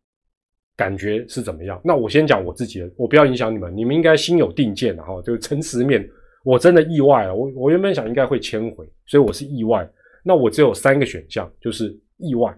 [0.78, 1.78] 感觉是怎么样？
[1.84, 5.20] 那我先讲我自己的，我不要影响你们，你们应该心有定见的哈。
[5.20, 6.08] 就是诚实面，
[6.44, 7.34] 我真的意外了。
[7.34, 9.90] 我我原本想应该会迁回，所以我是意外。
[10.22, 12.56] 那我只有三个选项，就是意外、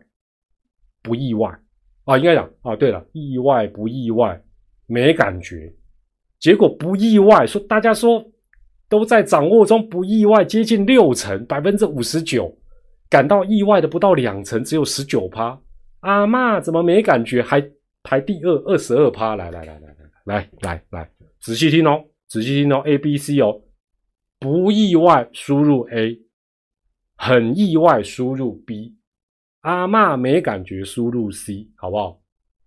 [1.02, 1.50] 不意外
[2.04, 4.38] 啊，应该讲啊，对了，意外不意外，
[4.86, 5.72] 没感觉。
[6.38, 8.22] 结果不意外，说大家说。
[8.88, 12.56] 都在掌握中，不意外，接近六成，百分之五十九。
[13.10, 15.60] 感到意外的不到两成，只有十九趴。
[16.02, 17.42] 阿妈怎么没感觉？
[17.42, 17.60] 还
[18.04, 19.34] 排第二，二十二趴。
[19.34, 22.80] 来来来来来来来来，仔细听哦，仔细听哦。
[22.86, 23.60] A、B、C 哦，
[24.38, 26.18] 不意外，输入 A；
[27.16, 28.94] 很意外，输入 B；
[29.60, 32.20] 阿妈没感觉，输入 C，好不好？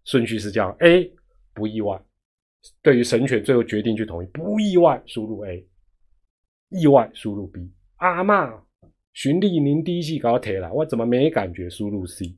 [0.05, 1.11] 顺序是这样：A
[1.53, 2.01] 不意外，
[2.81, 5.67] 对于神犬最后决定去同意，不意外，输入 A。
[6.69, 8.63] 意外输入 B，阿妈
[9.13, 11.67] 循例您第一季搞铁了，我怎么没感觉？
[11.67, 12.35] 输入 C，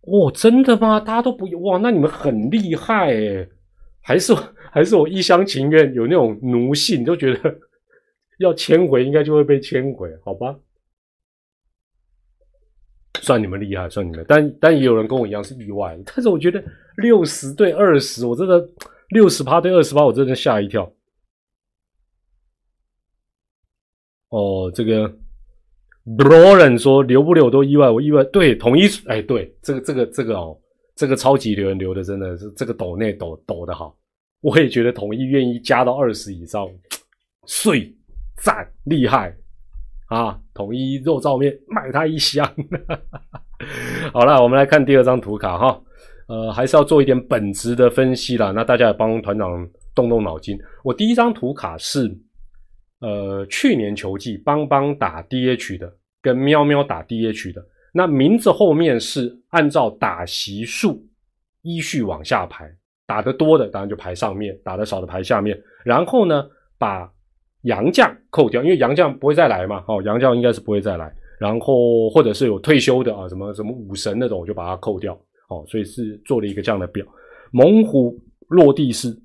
[0.00, 0.98] 哇，真的吗？
[0.98, 3.50] 大家都不哇，那你们很厉害诶
[4.04, 4.34] 还是
[4.70, 7.58] 还是我一厢情愿，有那种奴性，就觉得
[8.38, 10.54] 要迁回应该就会被迁回，好吧？
[13.20, 14.24] 算你们厉害，算你们。
[14.28, 16.62] 但但也有人跟我一样是意外， 但是我觉得
[16.98, 18.68] 六十对二十，我真的
[19.08, 20.92] 六十趴对二十八，我真的吓一跳。
[24.28, 25.08] 哦，这个
[26.16, 28.24] b r o r e n 说留不留都意外，我意外。
[28.24, 30.60] 对，统一，哎，对，这个这个这个哦，
[30.94, 33.96] 这个超级留言留的真的是这个抖内抖抖的好，
[34.40, 36.68] 我也觉得统一愿意加到二十以上，
[37.46, 37.94] 碎
[38.36, 39.34] 赞厉害
[40.06, 40.38] 啊！
[40.52, 42.44] 统一肉燥面买他一箱。
[44.12, 45.82] 好了，我们来看第二张图卡哈，
[46.28, 48.50] 呃，还是要做一点本质的分析啦。
[48.50, 50.58] 那大家也帮团长动动脑筋。
[50.82, 52.10] 我第一张图卡是。
[53.00, 57.62] 呃，去年球季邦邦打 DH 的，跟喵喵打 DH 的，
[57.96, 61.00] 那名字后面是按照打席数
[61.62, 62.68] 依序往下排，
[63.06, 65.56] 打得多的当然就排上面，打得少的排下面。
[65.84, 66.44] 然后呢，
[66.76, 67.08] 把
[67.62, 71.14] 杨将扣掉，因为杨将不会再来嘛，哦，杨将应该是不会再来。
[71.38, 75.14] 然后或者是有退休的啊，什么什么武神那种，我就把它扣掉。
[75.48, 77.06] 哦，所以是做了一个这样的表。
[77.52, 79.16] 猛虎落地式。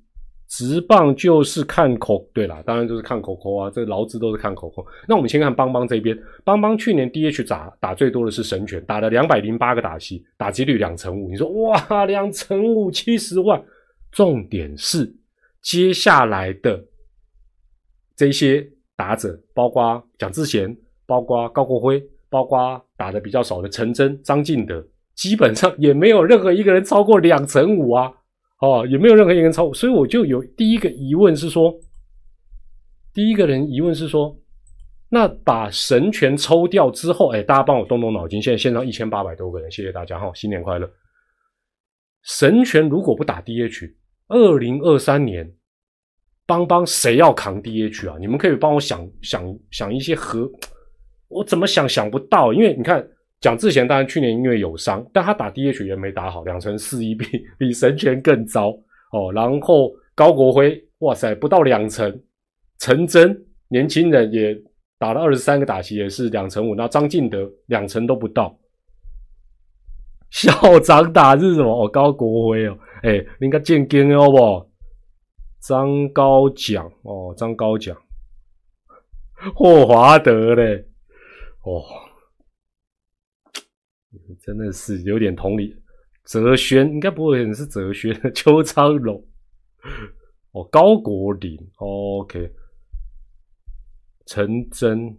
[0.50, 4.84] 直棒就是看口，对啦，当然就是看口口啊，这劳资都是看口口。
[5.06, 11.30] 那我们先看邦邦这边，邦邦去年 DH 打打最多的是神拳，打了两百零八个打席，打击率两成五。
[11.30, 13.62] 你说哇，两成五七十万，
[14.10, 15.14] 重点是
[15.62, 16.84] 接下来的
[18.16, 24.84] 这些打者，包括蒋志贤，包括高国辉，包括打的比较少的陈真、张进德，
[25.14, 28.12] 基本上也没有任何一个人超过两成五啊。
[28.60, 31.74] 哦，也没有任何一个人超，所以我就有第一个疑问是说，
[33.14, 34.38] 第一个人疑问是说，
[35.08, 38.40] 那把神权抽掉之后，哎，大家帮我动动脑筋。
[38.40, 40.90] 现在线上一千八百多个人，谢谢大家哈，新年快乐。
[42.22, 43.94] 神权如果不打 DH，
[44.28, 45.50] 二零二三年
[46.44, 48.18] 邦邦谁要扛 DH 啊？
[48.20, 50.46] 你们可以帮我想想想一些和，
[51.28, 53.08] 我怎么想想不到，因为你看。
[53.40, 57.24] 蒋志贤当然去年因为有伤，但他打 DH 也没打好，两成四一比
[57.58, 58.68] 比神权更糟
[59.12, 59.32] 哦。
[59.34, 62.22] 然后高国辉，哇塞，不到两成。
[62.78, 63.34] 陈真
[63.68, 64.54] 年轻人也
[64.98, 66.74] 打了二十三个打席，也是两成五。
[66.74, 68.54] 那张进德两成都不到。
[70.28, 71.84] 校长打是什么？
[71.84, 74.70] 哦，高国辉哦，哎，应该见根哦不？
[75.60, 77.96] 张高奖哦，张高奖，
[79.54, 80.84] 霍华德嘞，
[81.64, 81.82] 哦。
[84.42, 85.76] 真的是有点同理，
[86.24, 89.24] 哲轩应该不会是哲轩， 邱昌龙
[90.52, 92.50] 哦，高国林，OK，
[94.26, 95.16] 陈真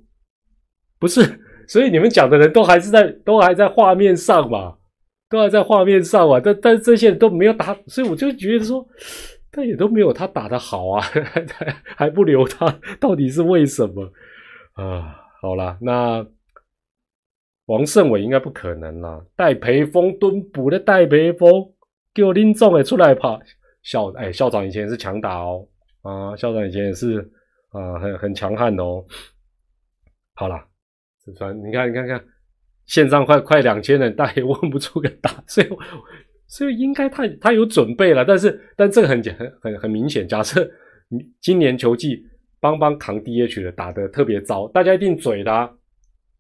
[0.99, 1.21] 不是，
[1.67, 4.77] 所以你们讲的人都还是在，都还在画面上嘛，
[5.29, 8.85] 都还在画面上嘛，但但这些人都没有打，所以我就觉得说，
[9.49, 11.45] 但也都没有他打的好啊，还
[11.95, 14.11] 还不留他，到底是为什么
[14.73, 15.15] 啊？
[15.41, 16.27] 好了，那。
[17.71, 21.49] 王胜伟应该不可能啦，戴培峰蹲补的戴培峰，
[22.13, 23.39] 叫林总也出来跑
[23.81, 25.65] 校哎，校长以前也是强打哦，
[26.01, 27.19] 啊，校长以前也是
[27.69, 29.01] 啊，很很强悍哦。
[30.33, 30.61] 好了，
[31.23, 32.21] 子川，你看，你看看，
[32.87, 35.67] 线上快快两千人，但也问不出个答案， 所以
[36.47, 40.69] 所以应该他他有准备了，但是但这个很很很很明显，假设
[41.39, 42.21] 今年球季
[42.59, 45.73] 邦邦扛 DH 的打的特别糟，大家一定嘴他。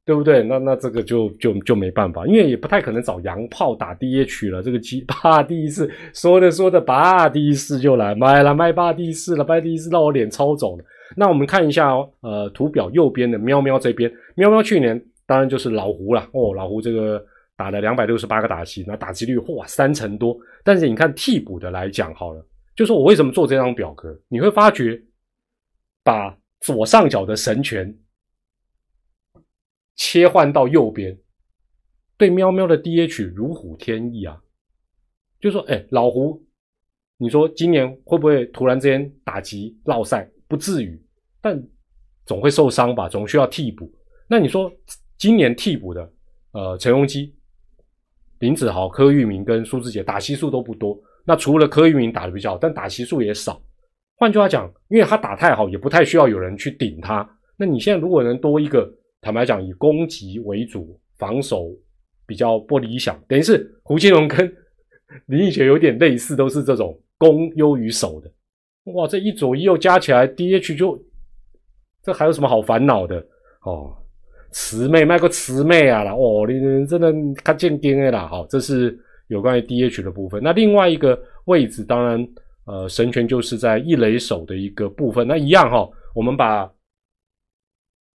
[0.03, 0.41] 对不对？
[0.43, 4.63] 那那这个就就就没办法，因为也不太可能找洋炮打 DH 了。
[4.63, 10.83] 这个鸡 巴第一次说着说着，叭第一次就来买了卖八第一次了，卖第一次让我脸超肿了。
[11.15, 17.23] 那我们看一下哦，呃，图表右边的喵喵这边，喵喵去年当然就是老胡了哦，老胡这个
[17.55, 20.35] 打了两百六十八个打席，那打击率哇三成多。
[20.63, 22.43] 但是你看替补的来讲好了，
[22.75, 24.99] 就说我为什么做这张表格，你会发觉
[26.03, 27.93] 把左上角的神权。
[30.03, 31.15] 切换到右边，
[32.17, 34.35] 对喵喵的 DH 如虎添翼啊！
[35.39, 36.43] 就说，哎，老胡，
[37.17, 40.27] 你说今年会不会突然之间打击落赛？
[40.47, 40.99] 不至于，
[41.39, 41.63] 但
[42.25, 43.93] 总会受伤吧，总需要替补。
[44.27, 44.73] 那你说
[45.19, 46.11] 今年替补的，
[46.53, 47.35] 呃，陈荣基、
[48.39, 50.99] 林子豪、柯玉明跟苏志杰打席数都不多。
[51.23, 53.61] 那除了柯玉明打的比较好，但打席数也少。
[54.15, 57.37] 换句话讲，因为他打太好，也不太需要有人去顶他。
[57.55, 58.91] 那你现在如果能多一个。
[59.21, 61.69] 坦白讲，以攻击为主，防守
[62.25, 63.21] 比较不理想。
[63.27, 64.51] 等于是胡金龙跟
[65.27, 68.31] 林奕杰有点类似，都是这种攻优于守的。
[68.93, 70.99] 哇，这一左一右加起来，DH 就
[72.01, 73.23] 这还有什么好烦恼的
[73.63, 73.95] 哦？
[74.51, 76.13] 慈妹卖个慈妹啊啦！
[76.15, 77.13] 哦，你真的
[77.43, 78.27] 看见颠的啦！
[78.27, 80.41] 好，这是有关于 DH 的部分。
[80.43, 82.27] 那另外一个位置，当然
[82.65, 85.27] 呃，神权就是在一垒手的一个部分。
[85.27, 86.67] 那一样哈，我们把。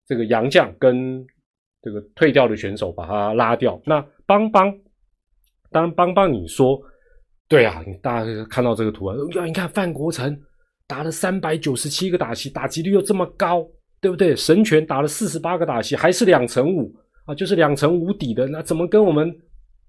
[0.08, 1.26] 这个杨将跟
[1.82, 3.82] 这个退掉的选手把他拉掉。
[3.86, 4.74] 那邦邦，
[5.72, 6.82] 当然邦邦，你说
[7.48, 10.40] 对啊，你大家看到这个图啊，你看范国成
[10.88, 13.68] 打了三百九十七个打席，打击率又这么高，
[14.02, 14.36] 对不对？
[14.36, 16.94] 神拳打了四十八个打席，还是两成五
[17.26, 19.36] 啊，就是两成五底的，那怎么跟我们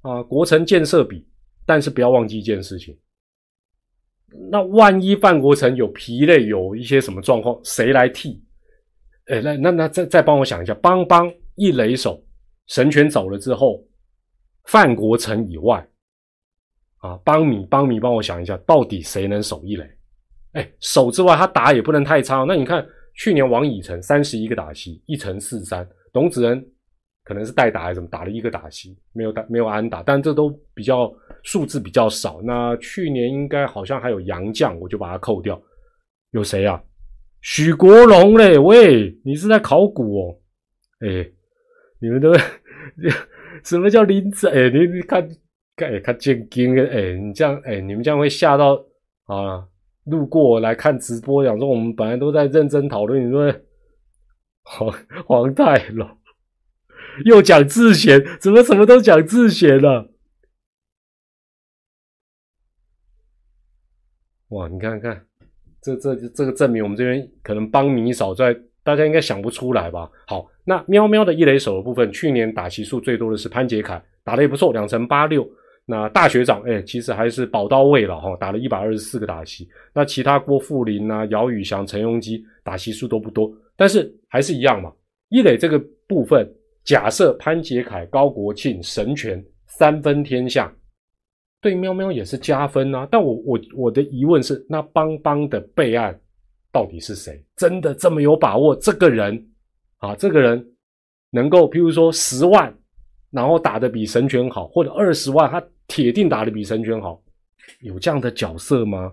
[0.03, 1.27] 啊国城建设比？
[1.65, 2.97] 但是不要忘记一件事情。
[4.51, 8.43] 那万一范国成有疲累，有一些什么状况，谁来替？
[9.27, 12.25] 哎，那那那再再帮我想一下，邦邦一垒手
[12.67, 13.85] 神拳走了之后，
[14.65, 15.87] 范国成以外，
[16.99, 19.85] 啊，邦米邦米帮我想一下，到底谁能守一垒？
[20.53, 22.45] 哎，守之外，他打也不能太差。
[22.45, 26.65] 那你看去年王以诚三十一个打席，一成四三，董子仁
[27.25, 31.13] 可能是代打还是怎么，打了一个打席，没有打没有安打，但这都比较。
[31.43, 35.61] 数字比较少，那去年应该好像还有杨将，我就把它扣掉。
[36.33, 36.83] 有谁啊？
[37.41, 38.59] 许国龙嘞？
[38.59, 40.41] 喂，你是在考古哦？
[41.01, 41.31] 哎，
[42.01, 42.33] 你们都
[43.65, 44.49] 什么叫林子？
[44.49, 45.29] 哎，你你看，
[45.77, 48.75] 看看见金哎，你这样哎，你们这样会吓到
[49.27, 49.69] 啊？
[50.05, 53.53] 路过来看直播，讲说我们本来都在认真讨论，你说
[54.63, 54.93] 黄
[55.27, 56.09] 黄太龙
[57.27, 60.13] 又讲自贤，怎么什么都讲自贤了？
[64.51, 65.27] 哇，你看看，
[65.95, 70.11] 这这这个证明我们这边可能帮米少在，大家应该想不出来吧？
[70.27, 75.49] 好，那喵喵的一垒手的部分，去年打席数最多的是潘杰凯，打的也不错，两成八六。
[75.85, 79.69] 那大学长，哎，其实还是宝到位了哈，打了一百二十四个打席。
[79.95, 84.93] 那其他郭富林啊、姚宇翔、陈庸基打席数都不多，但是还是一样嘛。
[85.29, 86.45] 一垒这个部分，
[86.83, 90.73] 假设潘杰凯、高国庆、神权三分天下。
[91.67, 96.17] 对喵喵也是加分啊，但我我我的疑问是，那邦邦的备案
[96.71, 97.45] 到底是谁？
[97.57, 98.77] 真的这么有把握？
[98.77, 99.45] 这个人
[99.97, 100.65] 啊，这个人
[101.31, 102.73] 能够，譬如说十万，
[103.33, 107.21] 然后打的比神拳好，或者二十万，他铁定打的比神拳好，
[107.81, 109.13] 有这样的角色吗？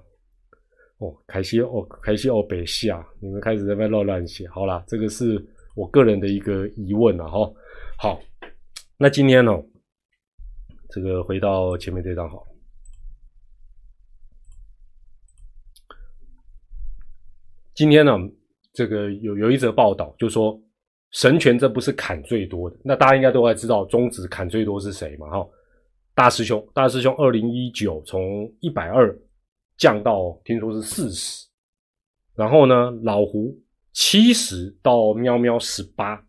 [1.00, 5.44] 哦，凯西哦，凯西哦，北西啊，你们开始在那乱乱写，好啦，这个是
[5.76, 7.52] 我个人的一个疑问了哈。
[7.98, 8.22] 好，
[8.96, 9.60] 那今天呢？
[10.94, 12.46] 这个回到前面这张好。
[17.74, 18.12] 今天呢，
[18.74, 20.62] 这个有有一则报道，就说
[21.10, 25.28] 神权这不是砍最多的，那大家应该都还知道中指砍最多是谁嘛？
[25.32, 25.50] 哈，
[26.14, 29.20] 大师兄，大师兄，二零一九从一百二
[29.76, 31.48] 降到听说是四十，
[32.36, 33.60] 然后呢，老胡
[33.94, 36.24] 七十到喵喵十八，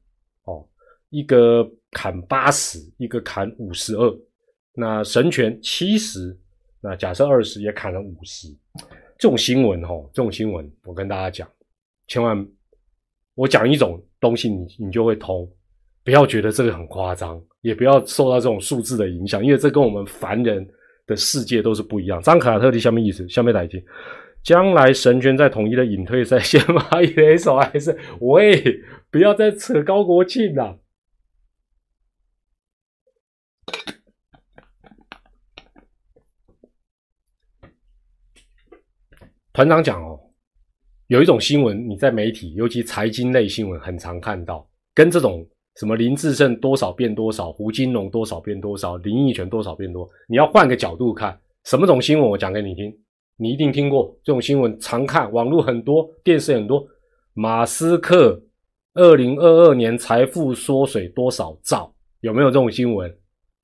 [0.45, 0.67] 哦，
[1.11, 4.19] 一个砍八十，一个砍五十二。
[4.77, 6.37] 那神权七十，
[6.81, 8.49] 那假设二十也砍了五十，
[9.17, 11.49] 这种新闻哈，这种新闻我跟大家讲，
[12.09, 12.47] 千万
[13.37, 15.49] 我讲一种东西，你你就会通，
[16.03, 20.69] 不要觉得这个很夸张，也不要受到这种数字的影响，因为这跟我们凡人
[21.07, 22.21] 的世界都是不一样。
[22.21, 23.81] 张卡特的下面意思，下面来听，
[24.43, 28.61] 将来神权在统一的隐退赛，先发一垒手还是 喂，
[29.11, 30.81] 不要再扯高国庆了。
[39.55, 40.19] 团长讲哦，
[41.07, 45.47] 有一种新闻，你在媒体，尤其财经类新闻，很常看到，跟这种
[45.77, 52.29] 什么林志胜多少变多少，胡金龙多少变多少，林奕泉多少变多，你要换个角度看，什么种新闻？
[52.29, 52.93] 我讲给你听，
[53.37, 56.85] 你一定听过这种新闻，常看，网络很多，电视很多。
[57.35, 58.43] 马斯克
[58.95, 61.95] 二零二二年财富缩水多少兆？
[62.23, 63.17] 有没有这种新闻？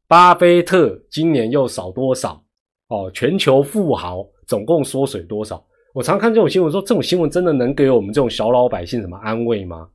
[0.07, 2.41] 巴菲特今年又少多少？
[2.87, 5.61] 哦，全球富豪总共缩水多少？
[5.93, 9.89] 我常看这种新闻，说这种新闻真的能给我们这种小老百姓什么安慰吗？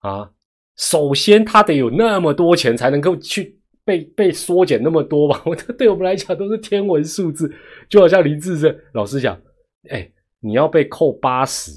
[0.00, 0.30] 啊，
[0.76, 5.42] 首先他得有那么多钱才能够去被被缩减那么多吧？
[5.46, 7.50] 我 这对我们来讲都是天文数字，
[7.88, 9.40] 就好像林志胜老师讲，
[9.88, 10.10] 哎，
[10.40, 11.72] 你要被扣八十，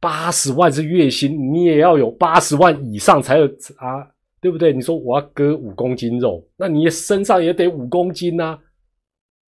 [0.00, 3.46] 八十万是月薪，你也要有八十万以上才有
[3.76, 4.04] 啊，
[4.40, 4.72] 对不对？
[4.72, 8.58] 你说我要割五公斤肉，那你身上也得五公斤呐。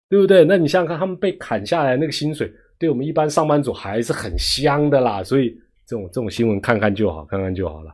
[0.09, 0.45] 对不对？
[0.45, 5.23] 那你想想看，他们被砍下来那个薪水，对我们一般上班族还是很香的啦。
[5.23, 5.51] 所以
[5.87, 7.91] 这种这种新闻看看就好，看看就好了。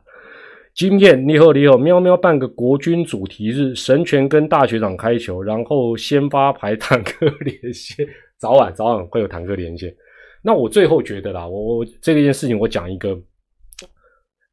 [0.75, 8.07] 今天你好你好，喵喵办个国军主题日，神权跟大学长开球，然后先发排坦克连线，
[8.37, 9.95] 早晚早晚会有坦克连线。
[10.41, 13.17] 那我最后觉得啦，我我这件事情我讲一个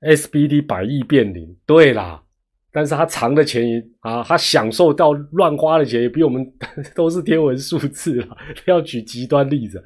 [0.02, 2.22] ，SBD 百亿变零，对啦。
[2.72, 6.46] 但是他藏的钱也啊，他享受到乱花的钱也比我们
[6.94, 8.36] 都是天文数字了。
[8.66, 9.84] 要举极端例子，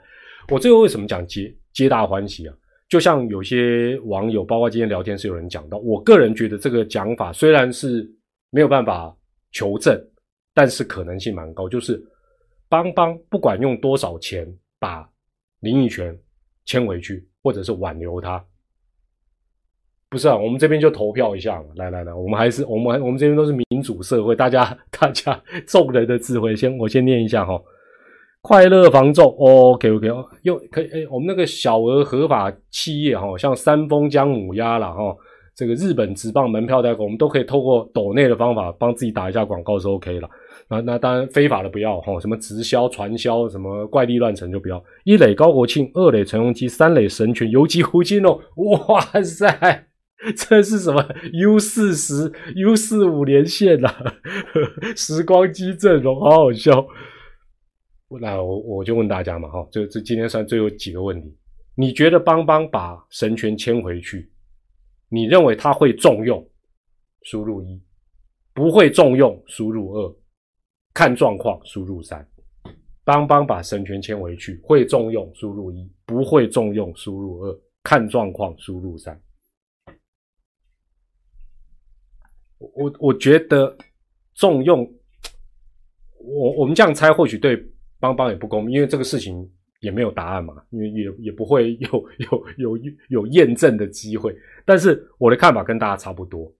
[0.51, 2.55] 我最后为什么讲皆皆大欢喜啊？
[2.89, 8.09] 就像有些网友，包括今天聊天是有人讲到，我个人觉得这个讲法虽然是
[8.51, 9.16] 没有办法
[9.51, 9.99] 求证，
[10.53, 12.01] 但是可能性蛮高，就是
[12.68, 14.47] 邦邦不管用多少钱
[14.78, 15.09] 把
[15.61, 16.16] 林奕泉
[16.66, 18.45] 签回去，或者是挽留他。
[20.15, 21.65] 不是啊，我们这边就投票一下嘛。
[21.75, 24.65] 来来来，我们还是我们我们这边都是民主社会，大家
[24.97, 26.55] 大家众人的智慧。
[26.55, 27.61] 先我先念一下哈，
[28.41, 35.17] 快乐防重，OK OK 哦，又可以哎，我们那个小额合法企业哈，像三丰姜母鸭啦哈，
[35.57, 40.31] 这个日本直棒门票代购，我们都可以透过抖内的方法帮自己打一下广告是 OK 了。
[40.69, 44.83] 那那当然非法的不要哈，什么直销传销，什么怪力乱神就不要。
[45.03, 48.39] 一垒高国庆，二垒陈荣基，三垒神拳游击胡金哦，
[48.89, 49.89] 哇塞！
[50.37, 53.93] 这是什么 U 四十 U 四五连线呐？
[54.97, 56.87] 时光机阵容好好笑。
[58.21, 61.37] 那我我就问大家嘛，哈，这这今天算最后几个问题。
[61.75, 64.31] 你觉得邦邦把神权签回去，
[65.09, 66.49] 你认为他会重用？
[67.23, 67.83] 输入一，
[68.53, 70.17] 不会重用，输入二，
[70.93, 72.27] 看状况，输入三。
[73.03, 79.21] 邦邦把神权签回去，会重用，输入一，不会重用，输入二，看状况，输入三。
[82.75, 83.77] 我我觉得
[84.35, 84.81] 重用
[86.19, 87.57] 我我们这样猜或许对
[88.01, 89.49] 邦邦也不公平，因为这个事情
[89.81, 91.89] 也没有答案嘛，因为也也不会有
[92.19, 94.35] 有有有验证的机会。
[94.65, 96.53] 但是我的看法跟大家差不多。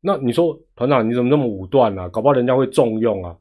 [0.00, 2.08] 那你说团长你怎么那么武断呢？
[2.08, 3.36] 搞不好人家会重用啊，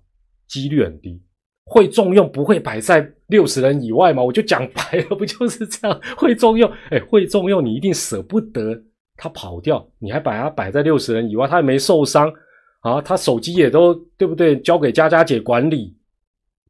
[0.47, 1.21] 几率很低。
[1.65, 4.23] 会重用不会摆在六十人以外吗？
[4.23, 6.01] 我就讲白了，不就是这样？
[6.17, 8.83] 会重用，哎，会重用你一定舍不得。
[9.19, 12.33] 他跑掉，你还把他摆在六十人以外，他也没受伤
[12.79, 14.57] 啊，他手机也都对不对？
[14.61, 15.93] 交给佳佳姐管理，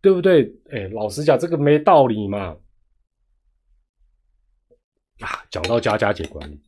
[0.01, 0.51] 对不对？
[0.71, 2.57] 哎，老实讲，这个没道理嘛。
[5.19, 6.59] 啊，讲到佳佳姐管理，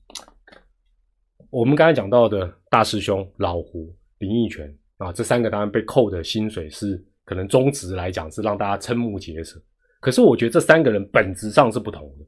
[1.49, 9.59] 我们刚才讲到的大师兄老胡、林奕泉啊，这三个当然被扣的薪水是可能中值来讲是让大家瞠目结舌，
[9.99, 12.25] 可是我觉得这三个人本质上是不同的。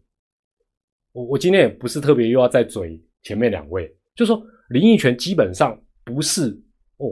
[1.12, 3.00] 我我今天也不是特别又要再嘴。
[3.24, 6.50] 前面两位就说林奕泉基本上不是
[6.98, 7.10] 哦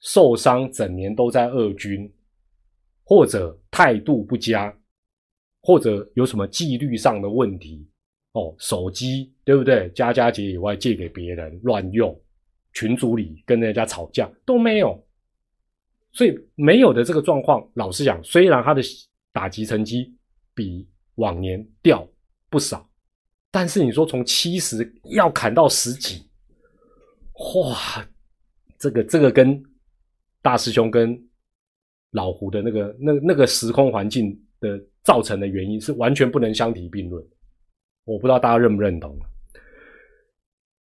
[0.00, 2.10] 受伤整年都在二军，
[3.04, 4.74] 或者态度不佳，
[5.60, 7.86] 或者有什么纪律上的问题
[8.32, 9.90] 哦，手机对不对？
[9.90, 12.18] 佳佳姐以外借给别人乱用，
[12.72, 15.06] 群组里跟人家吵架都没有，
[16.12, 18.80] 所以没有的这个状况，老实讲，虽然他的
[19.32, 20.16] 打击成绩
[20.54, 22.08] 比往年掉
[22.48, 22.89] 不少。
[23.52, 26.22] 但是你说从七十要砍到十几，
[27.34, 28.06] 哇，
[28.78, 29.60] 这个这个跟
[30.40, 31.20] 大师兄跟
[32.12, 37.20] 老胡的那个那那个时空环境的造成的原因是完全不能相提并论。
[38.04, 39.18] 我不知道大家认不认同。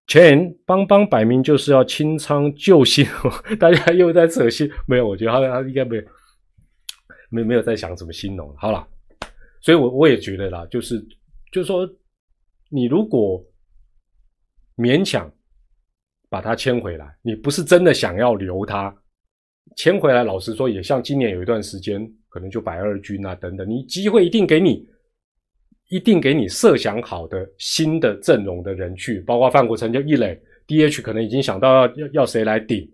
[0.07, 3.05] 钱邦邦摆明就是要清仓救星，
[3.59, 5.07] 大家又在扯新，没有？
[5.07, 6.03] 我觉得他他应该没有
[7.29, 8.51] 没没有在想什么新农。
[8.57, 8.87] 好了，
[9.61, 10.99] 所以我我也觉得啦，就是
[11.51, 11.87] 就是说。
[12.75, 13.41] 你如果
[14.75, 15.31] 勉强
[16.27, 18.93] 把他签回来，你不是真的想要留他
[19.77, 20.25] 签回来。
[20.25, 24.85] 老实说，也像今年有一段时间，可能就百二军啊等等，你机会一定给你，
[25.87, 32.91] 一定给你设想好的新的阵容的人去，包括范国成就一垒，DH 可能已经想到要要要谁来顶。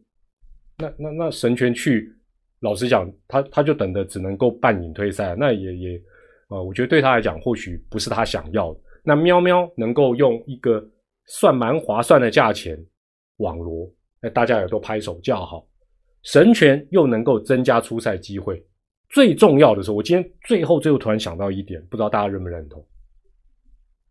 [0.78, 2.16] 那那那神权去，
[2.60, 6.02] 老实讲，他他就等的只能够半隐退赛，那也也
[6.50, 8.80] 呃，我觉得对他来讲，或许不是他想要的。
[9.04, 10.88] 那喵喵能够用一个
[11.26, 12.78] 算蛮划算的价钱
[13.38, 13.92] 网罗，
[14.22, 15.68] 那大家也都拍手叫好。
[16.24, 18.64] 神权又能够增加出赛机会，
[19.10, 22.86] 最重要的是，我今天最后最后突然想到一点，不知道大家认不认同？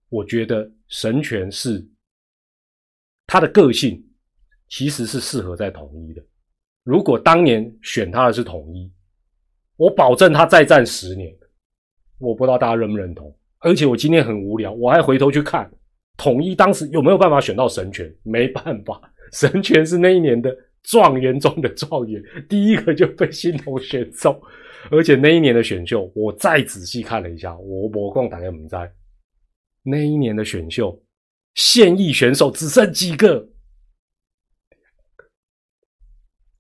[0.09, 1.87] 我觉得神权是
[3.29, 4.05] 他的个性
[4.69, 6.23] 其实是适合在统一的。
[6.83, 8.93] 如果当年选他的是统一，
[9.77, 11.33] 我保证他再战十年。
[12.19, 13.33] 我不知道大家认不认同。
[13.61, 15.71] 而且我今天很无聊，我还回头去看
[16.17, 18.13] 统一当时有没有办法选到神权？
[18.23, 19.01] 没办法，
[19.33, 24.41] 神权是那一年的状元中的状元，第一个就被新同选中。
[24.91, 28.91] 而且那一年的选秀，我再仔细看了一下，我我共打开门在
[29.83, 30.99] 那一年的选秀，
[31.55, 33.47] 现役选手只剩几个，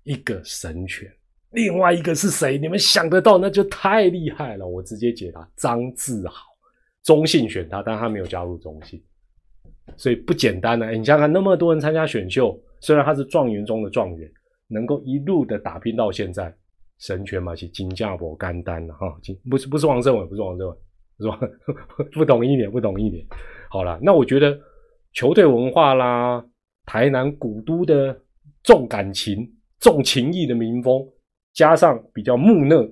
[0.02, 1.10] 一个神权，
[1.52, 2.58] 另外一个是谁？
[2.58, 3.38] 你们想得到？
[3.38, 4.66] 那就太厉害了！
[4.66, 6.49] 我直接解答：张志豪。
[7.04, 9.02] 中信选他，但他没有加入中信，
[9.96, 10.90] 所以不简单呢。
[10.90, 14.30] 你想想看，那么多人参加选秀，虽然他是状元中的状元，
[14.68, 16.54] 能够一路的打拼到现在，
[16.98, 19.06] 神权嘛，是金价博干单了哈。
[19.48, 20.76] 不是不是王胜伟，不是王胜伟，
[21.18, 21.40] 是吧？
[22.12, 23.24] 不懂一点，不懂一点。
[23.70, 24.58] 好了，那我觉得
[25.12, 26.44] 球队文化啦，
[26.84, 28.18] 台南古都的
[28.62, 31.02] 重感情、重情义的民风，
[31.54, 32.86] 加上比较木讷、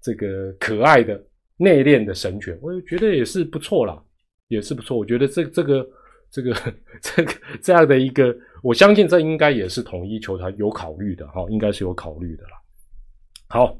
[0.00, 1.20] 这个可爱的、
[1.58, 4.00] 内敛的神拳，我觉得也是不错啦，
[4.46, 4.96] 也是不错。
[4.96, 5.86] 我觉得这这个
[6.30, 6.54] 这个
[7.02, 12.50] 这个这样的一个，我相信这应该也是统一球团有考虑的哈，应该是有考虑的啦。
[13.48, 13.76] 好，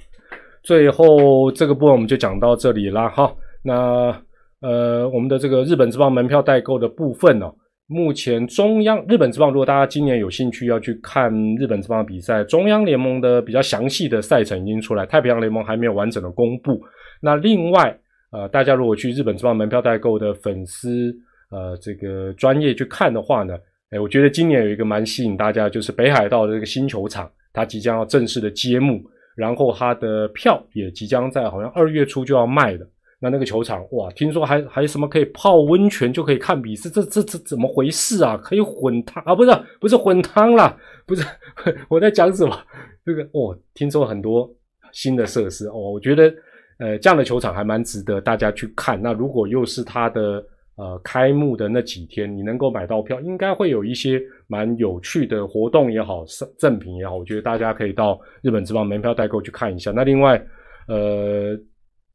[0.63, 3.33] 最后这个部分我们就讲到这里啦哈。
[3.63, 4.23] 那
[4.61, 7.49] 呃，我们的这个日本之棒门票代购的部分呢，
[7.87, 16.81] 目前中央日本之棒，如果大家今年有兴趣要去看日本之棒比赛，中央联盟的比较详细的赛程已经出来，太平洋联盟还没有完整的公布。
[17.21, 17.99] 那另外
[18.31, 21.15] 呃，大家如果去日本之棒门票代购的粉丝
[21.51, 23.57] 呃这个专业去看的话呢，
[23.91, 29.03] 哎，我觉得今年有一个蛮吸引大家，就是北海道的这个新球场，它即将要正式的揭幕，
[29.35, 32.87] 然后它的票也即将在好像二月初就要卖了。
[33.21, 38.37] 那那个球场哇，听说还还有什么可以泡温泉就可以看比赛，这这这怎么回事啊？
[38.37, 39.35] 可以混汤啊？
[39.35, 39.51] 不是
[39.81, 41.25] 不是混汤啦，不是
[41.89, 42.57] 我在讲什么？
[43.05, 44.49] 这个哦，听说很多
[44.93, 46.33] 新的设施哦，我觉得
[46.79, 49.01] 呃这样的球场还蛮值得大家去看。
[49.01, 50.45] 那如果又是它的
[50.77, 59.93] 呃开幕的那几天，你能够买到票，应该会有一些蛮有趣的活动也好，赠赠品也好，我觉得大家可以到日本之邦门票代购去看一下。
[59.93, 60.43] 那另外
[60.89, 61.59] 呃。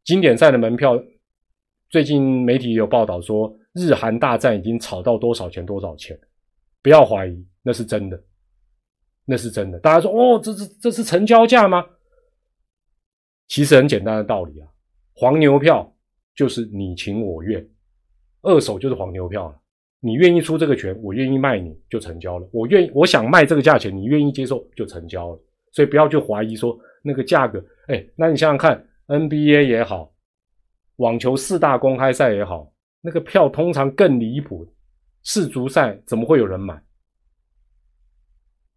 [0.05, 1.01] 经典赛的门票，
[1.89, 5.65] 最近媒体有报道说，日韩大战已经炒到多少钱？
[5.65, 6.19] 多少钱？
[6.81, 8.21] 不要怀疑，那是真的，
[9.25, 9.79] 那是真的。
[9.79, 11.85] 大家说，哦，这是这是成交价吗？
[13.47, 14.67] 其实很简单的道理啊，
[15.13, 15.93] 黄牛票
[16.35, 17.65] 就是你情我愿，
[18.41, 19.59] 二手就是黄牛票了。
[19.99, 22.49] 你愿意出这个权，我愿意卖你就成交了。
[22.51, 25.39] 我愿意，我想卖这个价钱，你愿意接受就成交了。
[25.71, 28.85] 所以不要去怀疑说那个价格，哎，那你想想看。
[29.05, 30.13] NBA 也好，
[30.95, 34.65] 网球四大公开赛也好，那个票通常更离谱。
[35.23, 36.81] 世足赛怎么会有人买？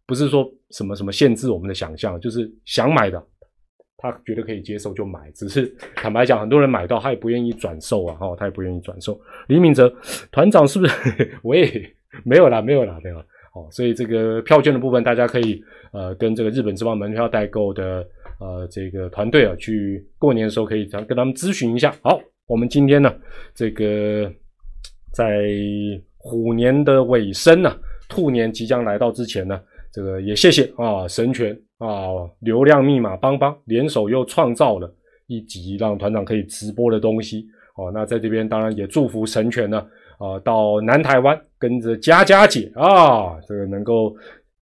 [0.05, 3.25] 不是说什么什么限制我们的想象，就是想买的，
[3.97, 5.29] 他觉得可以接受就买。
[5.31, 9.19] 只是坦白讲，很多人买到他也不愿意转售啊，哈，他也不愿意转售。
[9.47, 9.93] 李敏哲
[10.31, 11.37] 团长是不是？
[11.43, 11.69] 我也
[12.23, 13.25] 没有啦，没有啦，没有啦。
[13.53, 18.07] 哦，所以这个票券的部分，大家可以呃跟这个日本之邦门票代购的。
[18.39, 21.91] 呃，这个团队啊，去过年的时候可以跟他们咨询一下。
[22.03, 23.11] 好，我们今天呢，
[23.55, 24.31] 这个
[25.11, 25.49] 在
[26.17, 27.75] 虎年的尾声呢，
[28.07, 29.59] 兔年即将来到之前呢，
[29.91, 34.93] 这个也谢谢啊神权啊流量密码帮帮联手又创造了
[35.27, 37.91] 一集让团长可以直播的东西哦。
[37.93, 39.85] 那在这边当然也祝福神权呢
[40.17, 44.15] 啊到南台湾跟着佳佳姐啊，这个能够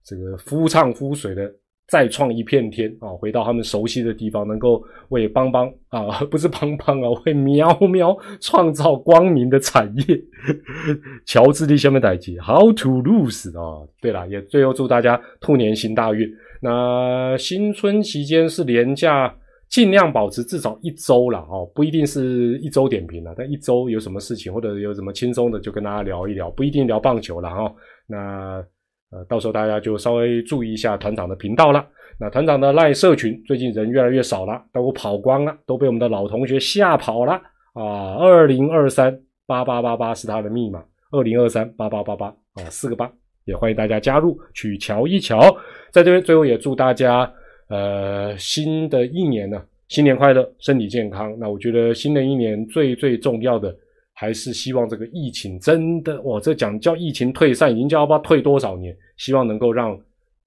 [0.03, 1.51] 这个夫唱妇随的。
[1.88, 3.09] 再创一片天啊！
[3.09, 10.20] 回到他们熟悉的地方，能够为邦邦啊， 不是邦邦啊，为喵喵创造光明的产业。
[11.28, 13.88] 乔治的下面代记，How to lose 啊！
[14.01, 16.28] 对了，也最后祝大家兔年行大运。
[16.66, 19.32] 那新春期间是连假，
[19.70, 27.72] 尽量保持至少一周了哦，不一定是一周点评了，但一周有什么事情或者有什么轻松的，就跟大家聊一聊，不一定聊棒球了哈。
[28.07, 28.66] 那。
[29.11, 31.88] 呃，到时候大家就稍微注意一下团长的频道了。
[32.20, 37.34] 那团长的赖社群最近人越来越少了，都跑光了，都被我们的老同学吓跑了
[37.76, 38.16] 啊！
[38.18, 43.09] 二零二三八八八八是他的密码，二零二三八八八八啊，四个八，
[43.45, 45.55] 也欢迎大家加入去瞧一瞧。
[45.91, 47.31] 在这边最后也祝大家
[47.69, 51.35] 呃新的一年呢，新年快乐，身体健康。
[51.39, 53.75] 那我觉得新的一年最最重要的。
[54.17, 58.95] 还是希望这个疫情真的，哇，这讲叫疫情退散，已经叫不知道退多少年。
[59.17, 59.99] 希望能够让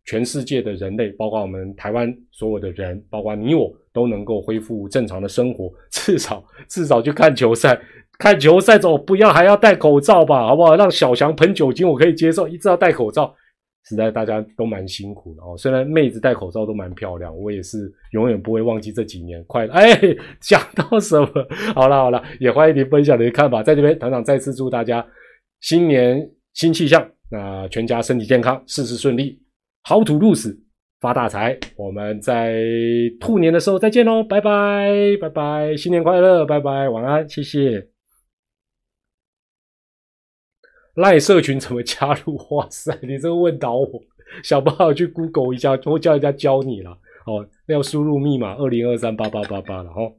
[0.06, 5.70] 全世界的人类，包括我们台湾所有的人，包括你我，都能够恢复正常的生活。
[5.90, 7.78] 至少至少去看球赛，
[8.18, 10.74] 看球赛走，不要还要戴口罩吧，好不好？
[10.76, 13.34] 让小强喷酒精，我可以接受，一直要戴口罩。
[13.84, 19.72] 实在大家都蛮辛苦的哦，虽然妹子戴口罩都蛮漂亮，我也是永远不会忘记这几年快乐。
[19.72, 19.98] 哎，
[20.40, 21.28] 讲到什么？
[21.74, 23.62] 好了好了，也欢迎你分享你的看法。
[23.62, 25.06] 在这边，团长再次祝大家
[25.60, 29.40] 新年新气象，那全家身体健康，事事顺利，
[29.84, 30.54] 好土入死，
[31.00, 31.58] 发大财。
[31.76, 32.60] 我们在
[33.18, 37.97] 兔年的时候再见喽，拜拜拜拜，新年快乐，拜拜，晚安，谢谢。
[40.98, 42.36] 赖社群怎么加入？
[42.50, 44.02] 哇塞，你这个问倒我，
[44.42, 46.90] 想办法去 Google 一下，我叫人家教你了。
[47.24, 49.90] 哦，要输入密码二零二三八八八八了。
[49.90, 50.12] 哦。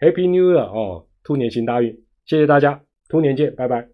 [0.00, 1.96] Happy New Year 哦，兔年行大运，
[2.26, 3.91] 谢谢大家，兔年见，拜拜。